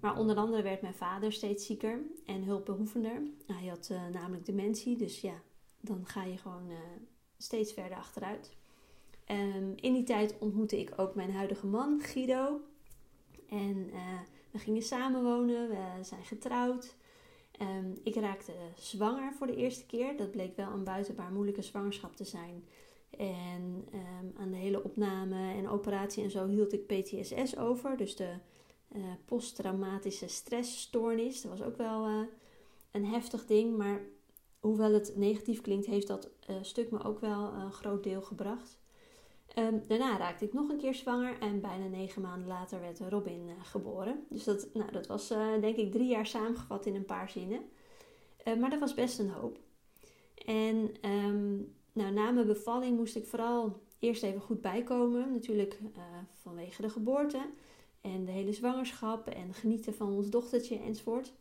Maar 0.00 0.18
onder 0.18 0.36
andere 0.36 0.62
werd 0.62 0.82
mijn 0.82 0.94
vader 0.94 1.32
steeds 1.32 1.66
zieker 1.66 2.00
en 2.26 2.42
hulpbehoevender. 2.42 3.22
Hij 3.46 3.68
had 3.68 3.92
namelijk 4.12 4.46
dementie, 4.46 4.96
dus 4.96 5.20
ja, 5.20 5.34
dan 5.80 6.06
ga 6.06 6.24
je 6.24 6.36
gewoon 6.36 6.70
steeds 7.38 7.72
verder 7.72 7.96
achteruit. 7.96 8.56
Um, 9.30 9.72
in 9.76 9.92
die 9.92 10.02
tijd 10.02 10.38
ontmoette 10.38 10.80
ik 10.80 10.92
ook 10.96 11.14
mijn 11.14 11.32
huidige 11.32 11.66
man, 11.66 12.00
Guido. 12.00 12.60
En 13.48 13.90
we 14.50 14.58
gingen 14.58 14.82
samenwonen, 14.82 15.68
we 15.68 16.04
zijn 16.04 16.24
getrouwd. 16.24 16.96
Um, 17.62 17.98
ik 18.02 18.14
raakte 18.14 18.52
zwanger 18.76 19.32
voor 19.32 19.46
de 19.46 19.56
eerste 19.56 19.86
keer. 19.86 20.16
Dat 20.16 20.30
bleek 20.30 20.56
wel 20.56 20.70
een 20.70 20.84
buitenbaar 20.84 21.32
moeilijke 21.32 21.62
zwangerschap 21.62 22.16
te 22.16 22.24
zijn. 22.24 22.64
En 23.10 23.88
um, 23.94 24.32
aan 24.36 24.50
de 24.50 24.56
hele 24.56 24.84
opname 24.84 25.52
en 25.52 25.68
operatie 25.68 26.22
en 26.22 26.30
zo 26.30 26.46
hield 26.46 26.72
ik 26.72 26.86
PTSS 26.86 27.56
over. 27.56 27.96
Dus 27.96 28.16
de 28.16 28.34
uh, 28.96 29.02
posttraumatische 29.24 30.28
stressstoornis. 30.28 31.42
Dat 31.42 31.58
was 31.58 31.66
ook 31.66 31.76
wel 31.76 32.08
uh, 32.08 32.20
een 32.90 33.04
heftig 33.04 33.46
ding. 33.46 33.76
Maar 33.76 34.00
hoewel 34.60 34.92
het 34.92 35.12
negatief 35.16 35.60
klinkt, 35.60 35.86
heeft 35.86 36.06
dat 36.06 36.30
uh, 36.50 36.56
stuk 36.60 36.90
me 36.90 37.04
ook 37.04 37.20
wel 37.20 37.52
een 37.52 37.72
groot 37.72 38.02
deel 38.02 38.22
gebracht. 38.22 38.78
Um, 39.58 39.82
daarna 39.86 40.18
raakte 40.18 40.44
ik 40.44 40.52
nog 40.52 40.68
een 40.68 40.78
keer 40.78 40.94
zwanger 40.94 41.38
en 41.40 41.60
bijna 41.60 41.86
negen 41.86 42.22
maanden 42.22 42.48
later 42.48 42.80
werd 42.80 43.00
Robin 43.00 43.50
geboren. 43.62 44.26
Dus 44.28 44.44
dat, 44.44 44.68
nou, 44.72 44.92
dat 44.92 45.06
was 45.06 45.28
denk 45.60 45.76
ik 45.76 45.92
drie 45.92 46.08
jaar 46.08 46.26
samengevat 46.26 46.86
in 46.86 46.94
een 46.94 47.04
paar 47.04 47.30
zinnen. 47.30 47.62
Maar 48.58 48.70
dat 48.70 48.80
was 48.80 48.94
best 48.94 49.18
een 49.18 49.30
hoop. 49.30 49.58
En 50.46 50.90
um, 51.10 51.76
nou, 51.98 52.12
na 52.12 52.30
mijn 52.30 52.46
bevalling 52.46 52.96
moest 52.96 53.16
ik 53.16 53.26
vooral 53.26 53.80
eerst 53.98 54.22
even 54.22 54.40
goed 54.40 54.60
bijkomen. 54.60 55.32
Natuurlijk 55.32 55.78
vanwege 56.32 56.82
de 56.82 56.90
geboorte 56.90 57.40
en 58.00 58.24
de 58.24 58.30
hele 58.30 58.52
zwangerschap 58.52 59.28
en 59.28 59.54
genieten 59.54 59.94
van 59.94 60.12
ons 60.12 60.30
dochtertje 60.30 60.78
enzovoort. 60.78 61.32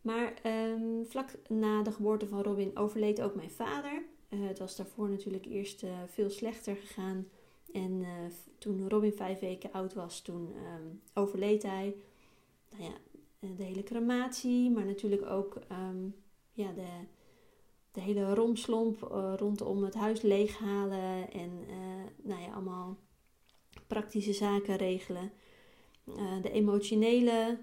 Maar 0.00 0.34
um, 0.46 1.04
vlak 1.06 1.28
na 1.48 1.82
de 1.82 1.92
geboorte 1.92 2.26
van 2.26 2.42
Robin 2.42 2.76
overleed 2.76 3.20
ook 3.20 3.34
mijn 3.34 3.50
vader. 3.50 4.02
Uh, 4.28 4.48
het 4.48 4.58
was 4.58 4.76
daarvoor 4.76 5.08
natuurlijk 5.08 5.44
eerst 5.44 5.82
uh, 5.82 5.90
veel 6.06 6.30
slechter 6.30 6.76
gegaan. 6.76 7.26
En 7.72 8.04
toen 8.58 8.88
Robin 8.88 9.12
vijf 9.12 9.38
weken 9.38 9.72
oud 9.72 9.94
was, 9.94 10.20
toen 10.20 10.54
um, 10.56 11.00
overleed 11.14 11.62
hij. 11.62 11.96
Nou 12.70 12.82
ja, 12.82 12.92
de 13.56 13.62
hele 13.62 13.82
crematie, 13.82 14.70
maar 14.70 14.84
natuurlijk 14.84 15.26
ook 15.26 15.58
um, 15.90 16.14
ja, 16.52 16.72
de, 16.72 16.88
de 17.90 18.00
hele 18.00 18.34
romslomp 18.34 19.00
rondom 19.36 19.82
het 19.82 19.94
huis 19.94 20.22
leeghalen. 20.22 21.30
En 21.32 21.66
nou 22.22 22.40
ja, 22.40 22.52
allemaal 22.52 22.96
praktische 23.86 24.32
zaken 24.32 24.76
regelen. 24.76 25.32
de 26.42 26.50
emotionele 26.50 27.58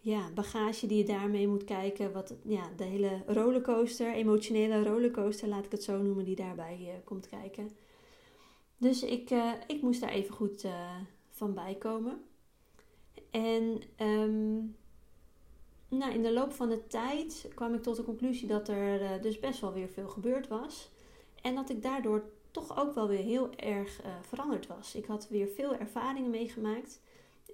ja, 0.00 0.30
bagage 0.34 0.86
die 0.86 0.98
je 0.98 1.04
daarmee 1.04 1.48
moet 1.48 1.64
kijken. 1.64 2.12
Wat, 2.12 2.34
ja, 2.44 2.70
de 2.76 2.84
hele 2.84 3.22
rollercoaster, 3.26 4.12
emotionele 4.12 4.82
rollercoaster, 4.82 5.48
laat 5.48 5.64
ik 5.64 5.72
het 5.72 5.82
zo 5.82 6.02
noemen, 6.02 6.24
die 6.24 6.36
daarbij 6.36 7.02
komt 7.04 7.28
kijken. 7.28 7.70
Dus 8.76 9.02
ik, 9.02 9.30
ik 9.66 9.82
moest 9.82 10.00
daar 10.00 10.12
even 10.12 10.34
goed 10.34 10.66
van 11.30 11.54
bijkomen. 11.54 12.24
En 13.30 13.82
um, 13.98 14.76
nou, 15.90 16.12
in 16.12 16.22
de 16.22 16.32
loop 16.32 16.52
van 16.52 16.68
de 16.68 16.86
tijd 16.86 17.48
kwam 17.54 17.74
ik 17.74 17.82
tot 17.82 17.96
de 17.96 18.04
conclusie 18.04 18.48
dat 18.48 18.68
er 18.68 19.22
dus 19.22 19.38
best 19.38 19.60
wel 19.60 19.72
weer 19.72 19.88
veel 19.88 20.08
gebeurd 20.08 20.48
was. 20.48 20.90
En 21.42 21.54
dat 21.54 21.70
ik 21.70 21.82
daardoor 21.82 22.24
toch 22.50 22.78
ook 22.78 22.94
wel 22.94 23.08
weer 23.08 23.24
heel 23.24 23.54
erg 23.56 24.00
veranderd 24.20 24.66
was. 24.66 24.94
Ik 24.94 25.04
had 25.04 25.28
weer 25.28 25.48
veel 25.48 25.74
ervaringen 25.74 26.30
meegemaakt. 26.30 27.00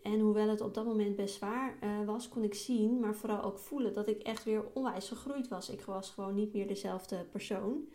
En 0.02 0.20
hoewel 0.20 0.48
het 0.48 0.60
op 0.60 0.74
dat 0.74 0.84
moment 0.84 1.16
best 1.16 1.34
zwaar 1.34 1.78
uh, 1.82 2.06
was, 2.06 2.28
kon 2.28 2.44
ik 2.44 2.54
zien, 2.54 3.00
maar 3.00 3.14
vooral 3.14 3.42
ook 3.42 3.58
voelen 3.58 3.92
dat 3.92 4.08
ik 4.08 4.22
echt 4.22 4.44
weer 4.44 4.64
onwijs 4.72 5.08
gegroeid 5.08 5.48
was. 5.48 5.70
Ik 5.70 5.80
was 5.80 6.10
gewoon 6.10 6.34
niet 6.34 6.52
meer 6.52 6.66
dezelfde 6.66 7.24
persoon. 7.30 7.88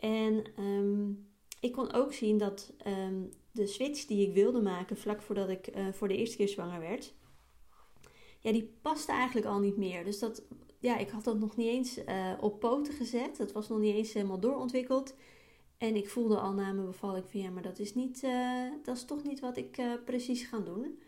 En 0.00 0.44
um, 0.58 1.28
ik 1.60 1.72
kon 1.72 1.92
ook 1.92 2.12
zien 2.12 2.38
dat 2.38 2.72
um, 2.86 3.28
de 3.52 3.66
switch 3.66 4.06
die 4.06 4.28
ik 4.28 4.34
wilde 4.34 4.60
maken 4.60 4.96
vlak 4.96 5.22
voordat 5.22 5.48
ik 5.48 5.72
voor 5.92 6.08
de 6.08 6.16
eerste 6.16 6.36
keer 6.36 6.48
zwanger 6.48 6.80
werd, 6.80 7.14
ja, 8.40 8.52
die 8.52 8.72
paste 8.82 9.12
eigenlijk 9.12 9.46
al 9.46 9.58
niet 9.58 9.76
meer. 9.76 10.04
Dus 10.04 10.18
dat, 10.18 10.42
ja, 10.78 10.96
ik 10.96 11.10
had 11.10 11.24
dat 11.24 11.38
nog 11.38 11.56
niet 11.56 11.68
eens 11.68 11.98
uh, 11.98 12.32
op 12.40 12.60
poten 12.60 12.94
gezet. 12.94 13.36
Dat 13.36 13.52
was 13.52 13.68
nog 13.68 13.78
niet 13.78 13.94
eens 13.94 14.12
helemaal 14.12 14.40
doorontwikkeld. 14.40 15.14
En 15.78 15.96
ik 15.96 16.08
voelde 16.08 16.38
al 16.38 16.52
na 16.52 16.72
mijn 16.72 16.86
bevalling 16.86 17.24
van 17.30 17.40
ja, 17.40 17.50
maar 17.50 17.62
dat 17.62 17.78
is, 17.78 17.94
niet, 17.94 18.26
dat 18.82 18.96
is 18.96 19.04
toch 19.04 19.24
niet 19.24 19.40
wat 19.40 19.56
ik 19.56 19.82
precies 20.04 20.42
ga 20.42 20.58
doen. 20.58 21.00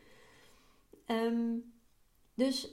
Um, 1.07 1.73
dus 2.35 2.71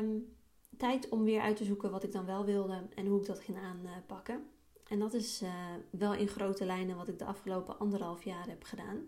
um, 0.00 0.36
tijd 0.76 1.08
om 1.08 1.24
weer 1.24 1.40
uit 1.40 1.56
te 1.56 1.64
zoeken 1.64 1.90
wat 1.90 2.04
ik 2.04 2.12
dan 2.12 2.26
wel 2.26 2.44
wilde 2.44 2.86
en 2.94 3.06
hoe 3.06 3.20
ik 3.20 3.26
dat 3.26 3.40
ging 3.40 3.58
aanpakken. 3.58 4.46
En 4.88 4.98
dat 4.98 5.14
is 5.14 5.42
wel 5.90 6.14
in 6.14 6.28
grote 6.28 6.64
lijnen 6.64 6.96
wat 6.96 7.08
ik 7.08 7.18
de 7.18 7.24
afgelopen 7.24 7.78
anderhalf 7.78 8.24
jaar 8.24 8.48
heb 8.48 8.62
gedaan. 8.62 9.06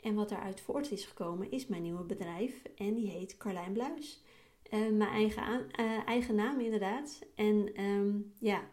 En 0.00 0.14
wat 0.14 0.28
daaruit 0.28 0.60
voort 0.60 0.90
is 0.90 1.04
gekomen 1.04 1.50
is 1.50 1.66
mijn 1.66 1.82
nieuwe 1.82 2.04
bedrijf 2.04 2.62
en 2.76 2.94
die 2.94 3.10
heet 3.10 3.36
Carlijn 3.36 3.72
Bluis. 3.72 4.22
Uh, 4.70 4.90
mijn 4.90 5.10
eigen, 5.10 5.66
uh, 5.80 6.06
eigen 6.06 6.34
naam 6.34 6.60
inderdaad. 6.60 7.20
En 7.34 7.82
um, 7.82 8.32
ja, 8.38 8.68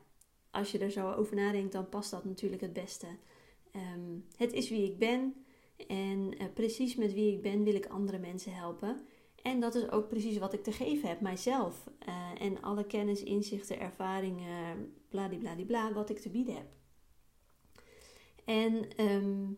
als 0.52 0.72
je 0.72 0.78
er 0.78 0.92
zo 0.92 1.12
over 1.12 1.36
nadenkt, 1.36 1.72
dan 1.72 1.90
past 1.90 2.12
dat 2.12 2.26
natuurlijk 2.26 2.62
het 2.62 2.74
beste. 2.74 3.08
Um, 3.76 4.26
het 4.36 4.54
is 4.54 4.70
wie 4.70 4.92
ik 4.92 4.98
ben 4.98 5.46
en 5.88 6.34
precies 6.54 6.96
met 6.96 7.14
wie 7.14 7.34
ik 7.34 7.42
ben 7.42 7.64
wil 7.64 7.76
ik 7.76 7.86
andere 7.86 8.20
mensen 8.20 8.54
helpen. 8.54 9.00
En 9.42 9.60
dat 9.60 9.76
is 9.76 9.92
ook 9.92 10.08
precies 10.08 10.38
wat 10.38 10.54
ik 10.54 10.64
te 10.64 10.72
geven 10.72 11.10
heb, 11.10 11.22
mijzelf. 11.22 11.88
En 12.38 12.62
alle 12.62 12.86
kennis, 12.86 13.24
inzichten, 13.24 13.80
ervaringen, 13.80 14.94
bladibladibla, 15.10 15.94
wat 15.94 16.10
ik 16.10 16.20
te 16.20 16.30
bieden 16.30 16.56
heb. 16.56 16.68
En 18.46 19.02
um, 19.06 19.58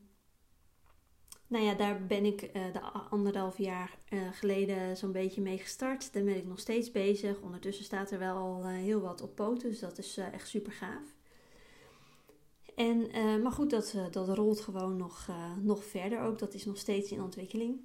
nou 1.47 1.63
ja, 1.65 1.73
daar 1.73 2.05
ben 2.05 2.25
ik 2.25 2.41
uh, 2.41 2.73
de 2.73 2.81
anderhalf 3.09 3.57
jaar 3.57 3.97
uh, 4.09 4.31
geleden 4.31 4.97
zo'n 4.97 5.11
beetje 5.11 5.41
mee 5.41 5.57
gestart. 5.57 6.13
Daar 6.13 6.23
ben 6.23 6.35
ik 6.35 6.45
nog 6.45 6.59
steeds 6.59 6.91
bezig. 6.91 7.41
Ondertussen 7.41 7.85
staat 7.85 8.11
er 8.11 8.19
wel 8.19 8.35
al 8.35 8.65
heel 8.67 9.01
wat 9.01 9.21
op 9.21 9.35
poten, 9.35 9.69
dus 9.69 9.79
dat 9.79 9.97
is 9.97 10.17
echt 10.17 10.47
super 10.47 10.71
gaaf. 10.71 11.15
En, 12.75 13.09
maar 13.41 13.51
goed, 13.51 13.69
dat, 13.69 13.95
dat 14.11 14.29
rolt 14.29 14.61
gewoon 14.61 14.97
nog, 14.97 15.29
nog 15.61 15.83
verder 15.83 16.21
ook. 16.21 16.39
Dat 16.39 16.53
is 16.53 16.65
nog 16.65 16.77
steeds 16.77 17.11
in 17.11 17.21
ontwikkeling. 17.21 17.79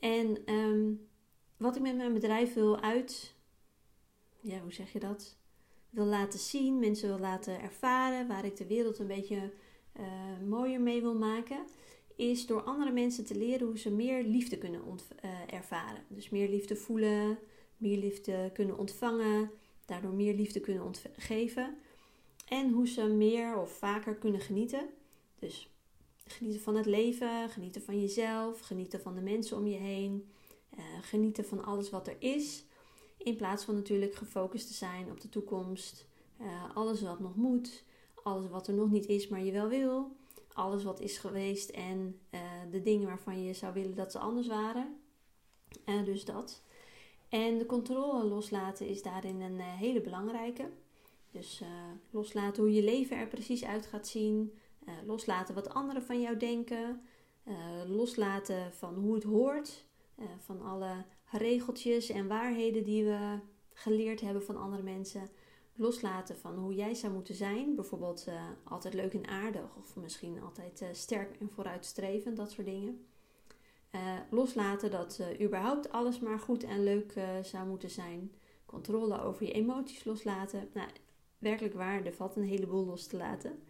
En 0.00 0.52
um, 0.52 1.08
wat 1.56 1.76
ik 1.76 1.82
met 1.82 1.96
mijn 1.96 2.12
bedrijf 2.12 2.54
wil 2.54 2.80
uit, 2.80 3.34
ja, 4.40 4.60
hoe 4.60 4.72
zeg 4.72 4.92
je 4.92 4.98
dat? 4.98 5.36
Wil 5.90 6.04
laten 6.04 6.38
zien, 6.38 6.78
mensen 6.78 7.08
wil 7.08 7.18
laten 7.18 7.60
ervaren, 7.60 8.28
waar 8.28 8.44
ik 8.44 8.56
de 8.56 8.66
wereld 8.66 8.98
een 8.98 9.06
beetje 9.06 9.52
mooier 10.44 10.80
mee 10.80 11.00
wil 11.00 11.14
maken, 11.14 11.66
is 12.16 12.46
door 12.46 12.62
andere 12.62 12.92
mensen 12.92 13.24
te 13.24 13.36
leren 13.36 13.66
hoe 13.66 13.78
ze 13.78 13.90
meer 13.90 14.24
liefde 14.24 14.58
kunnen 14.58 14.80
uh, 15.24 15.30
ervaren. 15.52 16.02
Dus 16.08 16.30
meer 16.30 16.48
liefde 16.48 16.76
voelen, 16.76 17.38
meer 17.76 17.98
liefde 17.98 18.50
kunnen 18.52 18.78
ontvangen, 18.78 19.50
daardoor 19.86 20.12
meer 20.12 20.34
liefde 20.34 20.60
kunnen 20.60 20.92
geven. 21.16 21.76
En 22.48 22.70
hoe 22.70 22.88
ze 22.88 23.06
meer 23.06 23.58
of 23.58 23.78
vaker 23.78 24.14
kunnen 24.14 24.40
genieten. 24.40 24.88
Dus 25.38 25.68
Genieten 26.26 26.60
van 26.60 26.76
het 26.76 26.86
leven, 26.86 27.48
genieten 27.48 27.82
van 27.82 28.00
jezelf, 28.00 28.60
genieten 28.60 29.00
van 29.00 29.14
de 29.14 29.20
mensen 29.20 29.56
om 29.56 29.66
je 29.66 29.76
heen, 29.76 30.28
uh, 30.78 30.84
genieten 31.00 31.44
van 31.44 31.64
alles 31.64 31.90
wat 31.90 32.08
er 32.08 32.16
is. 32.18 32.64
In 33.18 33.36
plaats 33.36 33.64
van 33.64 33.74
natuurlijk 33.74 34.14
gefocust 34.14 34.66
te 34.66 34.72
zijn 34.72 35.10
op 35.10 35.20
de 35.20 35.28
toekomst, 35.28 36.06
uh, 36.40 36.76
alles 36.76 37.02
wat 37.02 37.20
nog 37.20 37.36
moet, 37.36 37.84
alles 38.22 38.48
wat 38.48 38.68
er 38.68 38.74
nog 38.74 38.90
niet 38.90 39.06
is, 39.06 39.28
maar 39.28 39.44
je 39.44 39.52
wel 39.52 39.68
wil, 39.68 40.16
alles 40.54 40.84
wat 40.84 41.00
is 41.00 41.18
geweest 41.18 41.70
en 41.70 42.20
uh, 42.30 42.40
de 42.70 42.82
dingen 42.82 43.06
waarvan 43.06 43.42
je 43.42 43.54
zou 43.54 43.72
willen 43.72 43.94
dat 43.94 44.12
ze 44.12 44.18
anders 44.18 44.46
waren. 44.46 44.96
dus 46.04 46.24
dat. 46.24 46.62
En 47.28 47.58
de 47.58 47.66
controle 47.66 48.24
loslaten 48.24 48.86
is 48.86 49.02
daarin 49.02 49.40
een 49.40 49.60
hele 49.60 50.00
belangrijke. 50.00 50.70
Dus 51.30 51.62
loslaten 52.10 52.62
hoe 52.62 52.72
je 52.72 52.82
leven 52.82 53.16
er 53.16 53.26
precies 53.26 53.64
uit 53.64 53.86
gaat 53.86 54.06
zien. 54.06 54.52
loslaten 55.06 55.54
wat 55.54 55.74
anderen 55.74 56.02
van 56.02 56.20
jou 56.20 56.36
denken. 56.36 57.02
loslaten 57.86 58.72
van 58.72 58.94
hoe 58.94 59.14
het 59.14 59.24
hoort. 59.24 59.84
van 60.38 60.62
alle 60.62 61.04
regeltjes 61.30 62.10
en 62.10 62.28
waarheden 62.28 62.84
die 62.84 63.04
we 63.04 63.38
geleerd 63.74 64.20
hebben 64.20 64.42
van 64.42 64.56
andere 64.56 64.82
mensen. 64.82 65.28
Loslaten 65.76 66.38
van 66.38 66.58
hoe 66.58 66.74
jij 66.74 66.94
zou 66.94 67.12
moeten 67.12 67.34
zijn. 67.34 67.74
Bijvoorbeeld 67.74 68.24
uh, 68.28 68.42
altijd 68.64 68.94
leuk 68.94 69.14
en 69.14 69.26
aardig. 69.26 69.76
Of 69.76 69.96
misschien 69.96 70.42
altijd 70.42 70.82
uh, 70.82 70.88
sterk 70.92 71.36
en 71.40 71.50
vooruitstrevend. 71.50 72.36
Dat 72.36 72.50
soort 72.50 72.66
dingen. 72.66 73.06
Uh, 73.94 74.00
loslaten 74.30 74.90
dat 74.90 75.20
überhaupt 75.40 75.92
alles 75.92 76.20
maar 76.20 76.38
goed 76.38 76.64
en 76.64 76.82
leuk 76.82 77.14
zou 77.42 77.66
moeten 77.66 77.90
zijn. 77.90 78.32
Controle 78.66 79.22
over 79.22 79.46
je 79.46 79.52
emoties 79.52 80.04
loslaten. 80.04 80.68
Nou, 80.72 80.88
werkelijk 81.38 81.74
waar, 81.74 82.04
er 82.04 82.12
valt 82.12 82.36
een 82.36 82.44
heleboel 82.44 82.84
los 82.84 83.06
te 83.06 83.16
laten. 83.16 83.62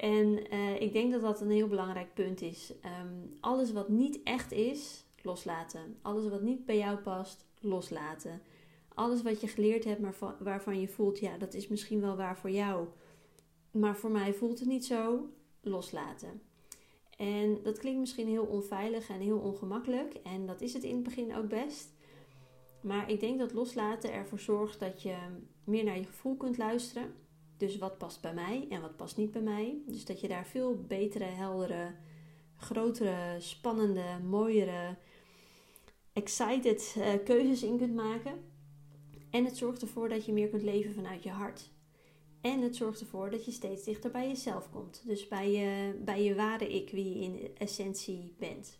En 0.00 0.50
ik 0.80 0.92
denk 0.92 1.12
dat 1.12 1.20
dat 1.20 1.40
een 1.40 1.50
heel 1.50 1.68
belangrijk 1.68 2.14
punt 2.14 2.42
is. 2.42 2.72
Um, 3.02 3.36
alles 3.40 3.72
wat 3.72 3.88
niet 3.88 4.22
echt 4.22 4.52
is, 4.52 5.04
loslaten. 5.22 5.98
Alles 6.02 6.28
wat 6.28 6.42
niet 6.42 6.64
bij 6.64 6.78
jou 6.78 6.98
past, 6.98 7.44
loslaten. 7.60 8.42
Alles 8.94 9.22
wat 9.22 9.40
je 9.40 9.48
geleerd 9.48 9.84
hebt, 9.84 10.00
maar 10.00 10.14
waarvan 10.38 10.80
je 10.80 10.88
voelt, 10.88 11.18
ja, 11.18 11.38
dat 11.38 11.54
is 11.54 11.68
misschien 11.68 12.00
wel 12.00 12.16
waar 12.16 12.38
voor 12.38 12.50
jou. 12.50 12.86
Maar 13.70 13.96
voor 13.96 14.10
mij 14.10 14.34
voelt 14.34 14.58
het 14.58 14.68
niet 14.68 14.84
zo, 14.84 15.28
loslaten. 15.60 16.42
En 17.16 17.62
dat 17.62 17.78
klinkt 17.78 18.00
misschien 18.00 18.28
heel 18.28 18.44
onveilig 18.44 19.08
en 19.08 19.20
heel 19.20 19.38
ongemakkelijk. 19.38 20.14
En 20.14 20.46
dat 20.46 20.60
is 20.60 20.72
het 20.72 20.82
in 20.82 20.94
het 20.94 21.02
begin 21.02 21.36
ook 21.36 21.48
best. 21.48 21.92
Maar 22.80 23.10
ik 23.10 23.20
denk 23.20 23.38
dat 23.38 23.52
loslaten 23.52 24.12
ervoor 24.12 24.38
zorgt 24.38 24.80
dat 24.80 25.02
je 25.02 25.16
meer 25.64 25.84
naar 25.84 25.98
je 25.98 26.04
gevoel 26.04 26.36
kunt 26.36 26.58
luisteren. 26.58 27.14
Dus 27.56 27.78
wat 27.78 27.98
past 27.98 28.20
bij 28.20 28.34
mij 28.34 28.66
en 28.70 28.80
wat 28.80 28.96
past 28.96 29.16
niet 29.16 29.30
bij 29.30 29.42
mij. 29.42 29.78
Dus 29.86 30.04
dat 30.04 30.20
je 30.20 30.28
daar 30.28 30.46
veel 30.46 30.84
betere, 30.88 31.24
heldere, 31.24 31.94
grotere, 32.56 33.36
spannende, 33.38 34.18
mooiere, 34.28 34.96
excited 36.12 36.94
uh, 36.98 37.12
keuzes 37.24 37.62
in 37.62 37.78
kunt 37.78 37.94
maken. 37.94 38.53
En 39.34 39.44
het 39.44 39.56
zorgt 39.56 39.82
ervoor 39.82 40.08
dat 40.08 40.24
je 40.24 40.32
meer 40.32 40.48
kunt 40.48 40.62
leven 40.62 40.94
vanuit 40.94 41.22
je 41.22 41.30
hart. 41.30 41.70
En 42.40 42.60
het 42.60 42.76
zorgt 42.76 43.00
ervoor 43.00 43.30
dat 43.30 43.44
je 43.44 43.50
steeds 43.50 43.84
dichter 43.84 44.10
bij 44.10 44.28
jezelf 44.28 44.70
komt. 44.70 45.02
Dus 45.06 45.28
bij 45.28 45.52
je, 45.52 45.94
bij 46.04 46.22
je 46.22 46.34
ware 46.34 46.68
ik, 46.68 46.90
wie 46.90 47.08
je 47.08 47.24
in 47.24 47.50
essentie 47.58 48.34
bent. 48.38 48.78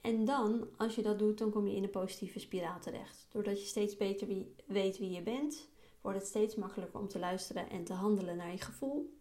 En 0.00 0.24
dan, 0.24 0.68
als 0.76 0.94
je 0.94 1.02
dat 1.02 1.18
doet, 1.18 1.38
dan 1.38 1.50
kom 1.50 1.66
je 1.66 1.76
in 1.76 1.82
een 1.82 1.90
positieve 1.90 2.38
spiraal 2.38 2.80
terecht. 2.80 3.26
Doordat 3.30 3.60
je 3.60 3.66
steeds 3.66 3.96
beter 3.96 4.26
wie, 4.26 4.54
weet 4.66 4.98
wie 4.98 5.10
je 5.10 5.22
bent, 5.22 5.68
wordt 6.00 6.18
het 6.18 6.28
steeds 6.28 6.54
makkelijker 6.54 7.00
om 7.00 7.08
te 7.08 7.18
luisteren 7.18 7.70
en 7.70 7.84
te 7.84 7.92
handelen 7.92 8.36
naar 8.36 8.52
je 8.52 8.60
gevoel. 8.60 9.14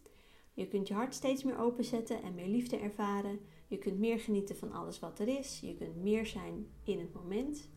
Je 0.53 0.67
kunt 0.67 0.88
je 0.88 0.93
hart 0.93 1.13
steeds 1.13 1.43
meer 1.43 1.59
openzetten 1.59 2.23
en 2.23 2.35
meer 2.35 2.47
liefde 2.47 2.77
ervaren. 2.77 3.39
Je 3.67 3.77
kunt 3.77 4.00
meer 4.00 4.19
genieten 4.19 4.55
van 4.55 4.71
alles 4.71 5.00
wat 5.00 5.19
er 5.19 5.27
is. 5.27 5.59
Je 5.59 5.75
kunt 5.75 5.95
meer 5.95 6.25
zijn 6.25 6.67
in 6.83 7.00
het 7.00 7.13
moment. 7.13 7.69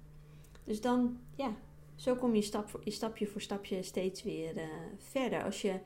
Dus 0.64 0.80
dan, 0.80 1.18
ja, 1.36 1.56
zo 1.96 2.14
kom 2.14 2.34
je, 2.34 2.42
stap 2.42 2.68
voor, 2.68 2.80
stapje 2.84 3.26
voor 3.26 3.40
stapje 3.40 3.82
steeds 3.82 4.22
weer 4.22 4.56
uh, 4.56 4.64
verder. 4.98 5.44
Als 5.44 5.62
je, 5.62 5.80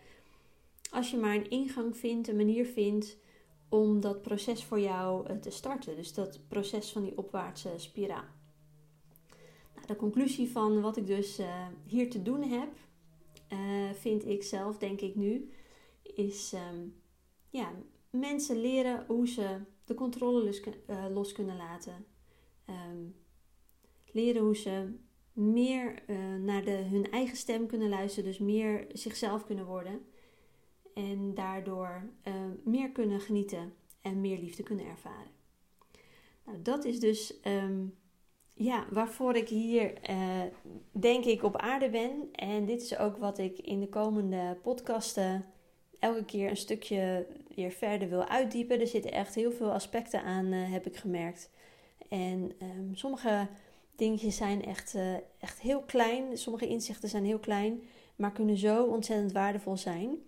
als 0.90 1.10
je 1.10 1.16
maar 1.16 1.34
een 1.34 1.50
ingang 1.50 1.96
vindt, 1.96 2.28
een 2.28 2.36
manier 2.36 2.66
vindt 2.66 3.16
om 3.68 4.00
dat 4.00 4.22
proces 4.22 4.64
voor 4.64 4.80
jou 4.80 5.30
uh, 5.30 5.36
te 5.36 5.50
starten. 5.50 5.96
Dus 5.96 6.14
dat 6.14 6.40
proces 6.48 6.92
van 6.92 7.02
die 7.02 7.18
opwaartse 7.18 7.72
spiraal. 7.76 8.24
Nou, 9.74 9.86
de 9.86 9.96
conclusie 9.96 10.50
van 10.50 10.80
wat 10.80 10.96
ik 10.96 11.06
dus 11.06 11.40
uh, 11.40 11.66
hier 11.86 12.10
te 12.10 12.22
doen 12.22 12.42
heb, 12.42 12.68
vind 13.94 14.26
ik 14.26 14.42
zelf, 14.42 14.78
denk 14.78 15.00
ik 15.00 15.14
nu, 15.14 15.50
is 16.02 16.52
um, 16.52 16.94
ja, 17.48 17.72
mensen 18.10 18.60
leren 18.60 19.04
hoe 19.06 19.28
ze 19.28 19.60
de 19.84 19.94
controle 19.94 20.44
los, 20.44 20.60
los 21.12 21.32
kunnen 21.32 21.56
laten. 21.56 22.06
Um, 22.66 23.14
leren 24.12 24.42
hoe 24.42 24.56
ze 24.56 24.94
meer 25.40 26.02
uh, 26.06 26.16
naar 26.42 26.64
de, 26.64 26.70
hun 26.70 27.10
eigen 27.10 27.36
stem 27.36 27.66
kunnen 27.66 27.88
luisteren, 27.88 28.30
dus 28.30 28.38
meer 28.38 28.86
zichzelf 28.92 29.44
kunnen 29.44 29.66
worden. 29.66 30.00
En 30.94 31.34
daardoor 31.34 32.02
uh, 32.28 32.34
meer 32.64 32.90
kunnen 32.90 33.20
genieten 33.20 33.72
en 34.02 34.20
meer 34.20 34.38
liefde 34.38 34.62
kunnen 34.62 34.86
ervaren. 34.86 35.30
Nou, 36.44 36.62
dat 36.62 36.84
is 36.84 37.00
dus 37.00 37.34
um, 37.44 37.94
ja, 38.54 38.86
waarvoor 38.90 39.36
ik 39.36 39.48
hier 39.48 40.10
uh, 40.10 40.42
denk 40.90 41.24
ik 41.24 41.42
op 41.42 41.56
aarde 41.56 41.90
ben. 41.90 42.28
En 42.32 42.64
dit 42.64 42.82
is 42.82 42.98
ook 42.98 43.16
wat 43.16 43.38
ik 43.38 43.58
in 43.58 43.80
de 43.80 43.88
komende 43.88 44.58
podcasten 44.62 45.44
elke 45.98 46.24
keer 46.24 46.50
een 46.50 46.56
stukje 46.56 47.26
weer 47.54 47.70
verder 47.70 48.08
wil 48.08 48.24
uitdiepen. 48.24 48.80
Er 48.80 48.86
zitten 48.86 49.12
echt 49.12 49.34
heel 49.34 49.52
veel 49.52 49.72
aspecten 49.72 50.22
aan, 50.22 50.46
heb 50.46 50.86
ik 50.86 50.96
gemerkt. 50.96 51.50
En 52.08 52.52
um, 52.62 52.94
sommige 52.94 53.48
dingetjes 54.00 54.36
zijn 54.36 54.64
echt, 54.64 54.94
uh, 54.94 55.14
echt 55.38 55.60
heel 55.60 55.82
klein. 55.82 56.38
Sommige 56.38 56.66
inzichten 56.66 57.08
zijn 57.08 57.24
heel 57.24 57.38
klein, 57.38 57.82
maar 58.16 58.32
kunnen 58.32 58.56
zo 58.56 58.84
ontzettend 58.84 59.32
waardevol 59.32 59.76
zijn. 59.76 60.18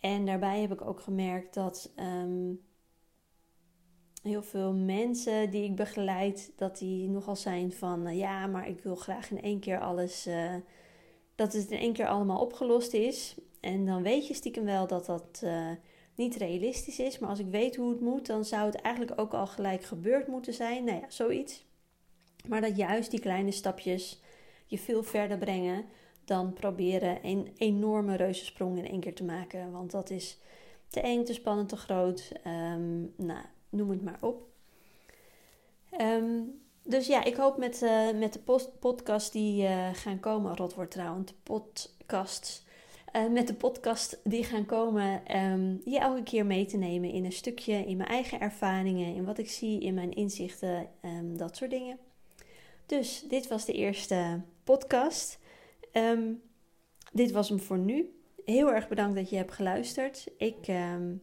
En 0.00 0.26
daarbij 0.26 0.60
heb 0.60 0.72
ik 0.72 0.80
ook 0.80 1.00
gemerkt 1.00 1.54
dat 1.54 1.92
um, 1.96 2.60
heel 4.22 4.42
veel 4.42 4.72
mensen 4.72 5.50
die 5.50 5.64
ik 5.64 5.76
begeleid, 5.76 6.52
dat 6.56 6.78
die 6.78 7.08
nogal 7.08 7.36
zijn 7.36 7.72
van 7.72 8.06
uh, 8.06 8.18
ja, 8.18 8.46
maar 8.46 8.68
ik 8.68 8.80
wil 8.80 8.96
graag 8.96 9.30
in 9.30 9.42
één 9.42 9.60
keer 9.60 9.80
alles, 9.80 10.26
uh, 10.26 10.54
dat 11.34 11.52
het 11.52 11.70
in 11.70 11.78
één 11.78 11.92
keer 11.92 12.08
allemaal 12.08 12.40
opgelost 12.40 12.92
is. 12.92 13.36
En 13.60 13.86
dan 13.86 14.02
weet 14.02 14.26
je 14.26 14.34
stiekem 14.34 14.64
wel 14.64 14.86
dat 14.86 15.06
dat 15.06 15.44
niet 16.14 16.36
realistisch 16.36 16.98
is. 16.98 17.18
Maar 17.18 17.30
als 17.30 17.38
ik 17.38 17.50
weet 17.50 17.76
hoe 17.76 17.90
het 17.90 18.00
moet, 18.00 18.26
dan 18.26 18.44
zou 18.44 18.66
het 18.66 18.74
eigenlijk 18.74 19.20
ook 19.20 19.34
al 19.34 19.46
gelijk 19.46 19.82
gebeurd 19.82 20.26
moeten 20.26 20.54
zijn. 20.54 20.84
Nou 20.84 21.00
ja, 21.00 21.10
zoiets. 21.10 21.64
Maar 22.48 22.60
dat 22.60 22.76
juist 22.76 23.10
die 23.10 23.20
kleine 23.20 23.50
stapjes 23.50 24.20
je 24.66 24.78
veel 24.78 25.02
verder 25.02 25.38
brengen 25.38 25.84
dan 26.24 26.52
proberen 26.52 27.18
een 27.22 27.52
enorme 27.56 28.16
reuzensprong 28.16 28.78
in 28.78 28.88
één 28.88 29.00
keer 29.00 29.14
te 29.14 29.24
maken. 29.24 29.72
Want 29.72 29.90
dat 29.90 30.10
is 30.10 30.38
te 30.88 31.00
eng, 31.00 31.24
te 31.24 31.32
spannend, 31.32 31.68
te 31.68 31.76
groot. 31.76 32.32
Um, 32.46 33.12
nou, 33.16 33.44
noem 33.68 33.90
het 33.90 34.02
maar 34.02 34.18
op. 34.20 34.48
Um, 36.00 36.60
dus 36.82 37.06
ja, 37.06 37.24
ik 37.24 37.34
hoop 37.34 37.56
met, 37.56 37.82
uh, 37.82 38.10
met 38.18 38.32
de 38.32 38.68
podcast 38.80 39.32
die 39.32 39.62
uh, 39.62 39.88
gaan 39.92 40.20
komen, 40.20 40.56
rot 40.56 40.74
wordt 40.74 40.90
trouwens, 40.90 41.32
podcasts. 41.42 42.64
Uh, 43.16 43.30
met 43.30 43.46
de 43.46 43.54
podcast 43.54 44.20
die 44.24 44.44
gaan 44.44 44.66
komen, 44.66 45.36
um, 45.36 45.80
je 45.84 45.98
elke 45.98 46.22
keer 46.22 46.46
mee 46.46 46.66
te 46.66 46.76
nemen 46.76 47.10
in 47.10 47.24
een 47.24 47.32
stukje, 47.32 47.72
in 47.72 47.96
mijn 47.96 48.08
eigen 48.08 48.40
ervaringen, 48.40 49.14
in 49.14 49.24
wat 49.24 49.38
ik 49.38 49.50
zie, 49.50 49.80
in 49.80 49.94
mijn 49.94 50.12
inzichten, 50.12 50.88
dat 51.36 51.56
soort 51.56 51.70
dingen. 51.70 51.98
Dus 52.90 53.24
dit 53.28 53.48
was 53.48 53.64
de 53.64 53.72
eerste 53.72 54.40
podcast. 54.64 55.38
Ehm, 55.92 56.32
dit 57.12 57.30
was 57.30 57.48
hem 57.48 57.60
voor 57.60 57.78
nu. 57.78 58.20
Heel 58.44 58.72
erg 58.72 58.88
bedankt 58.88 59.16
dat 59.16 59.30
je 59.30 59.36
hebt 59.36 59.52
geluisterd. 59.52 60.26
Ik, 60.36 60.68
um, 60.68 61.22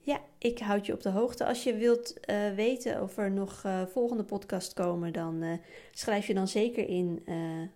ja, 0.00 0.20
ik 0.38 0.58
houd 0.58 0.86
je 0.86 0.92
op 0.92 1.02
de 1.02 1.08
hoogte. 1.08 1.44
Als 1.44 1.64
je 1.64 1.76
wilt 1.76 2.14
uh, 2.30 2.54
weten 2.54 3.02
of 3.02 3.16
er 3.16 3.30
nog 3.30 3.62
uh, 3.66 3.86
volgende 3.86 4.24
podcasts 4.24 4.74
komen, 4.74 5.12
dan 5.12 5.42
uh, 5.42 5.52
schrijf 5.92 6.26
je 6.26 6.34
dan 6.34 6.48
zeker 6.48 6.88
in. 6.88 7.24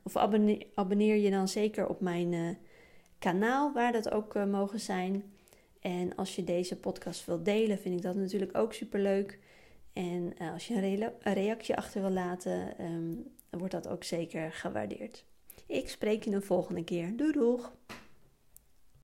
of 0.03 0.17
abonneer, 0.17 0.67
abonneer, 0.75 1.17
je 1.17 1.31
dan 1.31 1.49
zeker 1.49 1.89
op 1.89 2.01
mijn 2.01 2.59
kanaal, 3.19 3.73
waar 3.73 3.93
dat 3.93 4.11
ook 4.11 4.35
mogen 4.35 4.81
zijn. 4.81 5.33
En 5.81 6.15
als 6.15 6.37
je 6.37 6.45
deze 6.45 6.77
podcast 6.77 7.25
wilt 7.25 7.45
delen, 7.45 7.79
vind 7.79 7.95
ik 7.95 8.03
dat 8.03 8.15
natuurlijk 8.15 8.57
ook 8.57 8.73
super 8.73 9.01
leuk. 9.01 9.39
En 9.93 10.33
uh, 10.43 10.53
als 10.53 10.67
je 10.67 10.75
een, 10.75 11.35
reactie 11.35 11.77
achter 11.77 12.01
wil 12.01 12.11
laten, 12.11 12.85
um, 12.85 13.27
wordt 13.51 13.73
dat 13.73 13.89
ook 13.89 14.05
zeker 14.05 14.53
gewaardeerd. 14.53 15.25
Ik 15.67 15.89
spreek 15.89 16.25
je 16.25 16.31
de 16.31 16.41
volgende 16.41 16.85
keer. 16.85 17.17
Doei 17.17 17.33
doeg! 17.33 17.73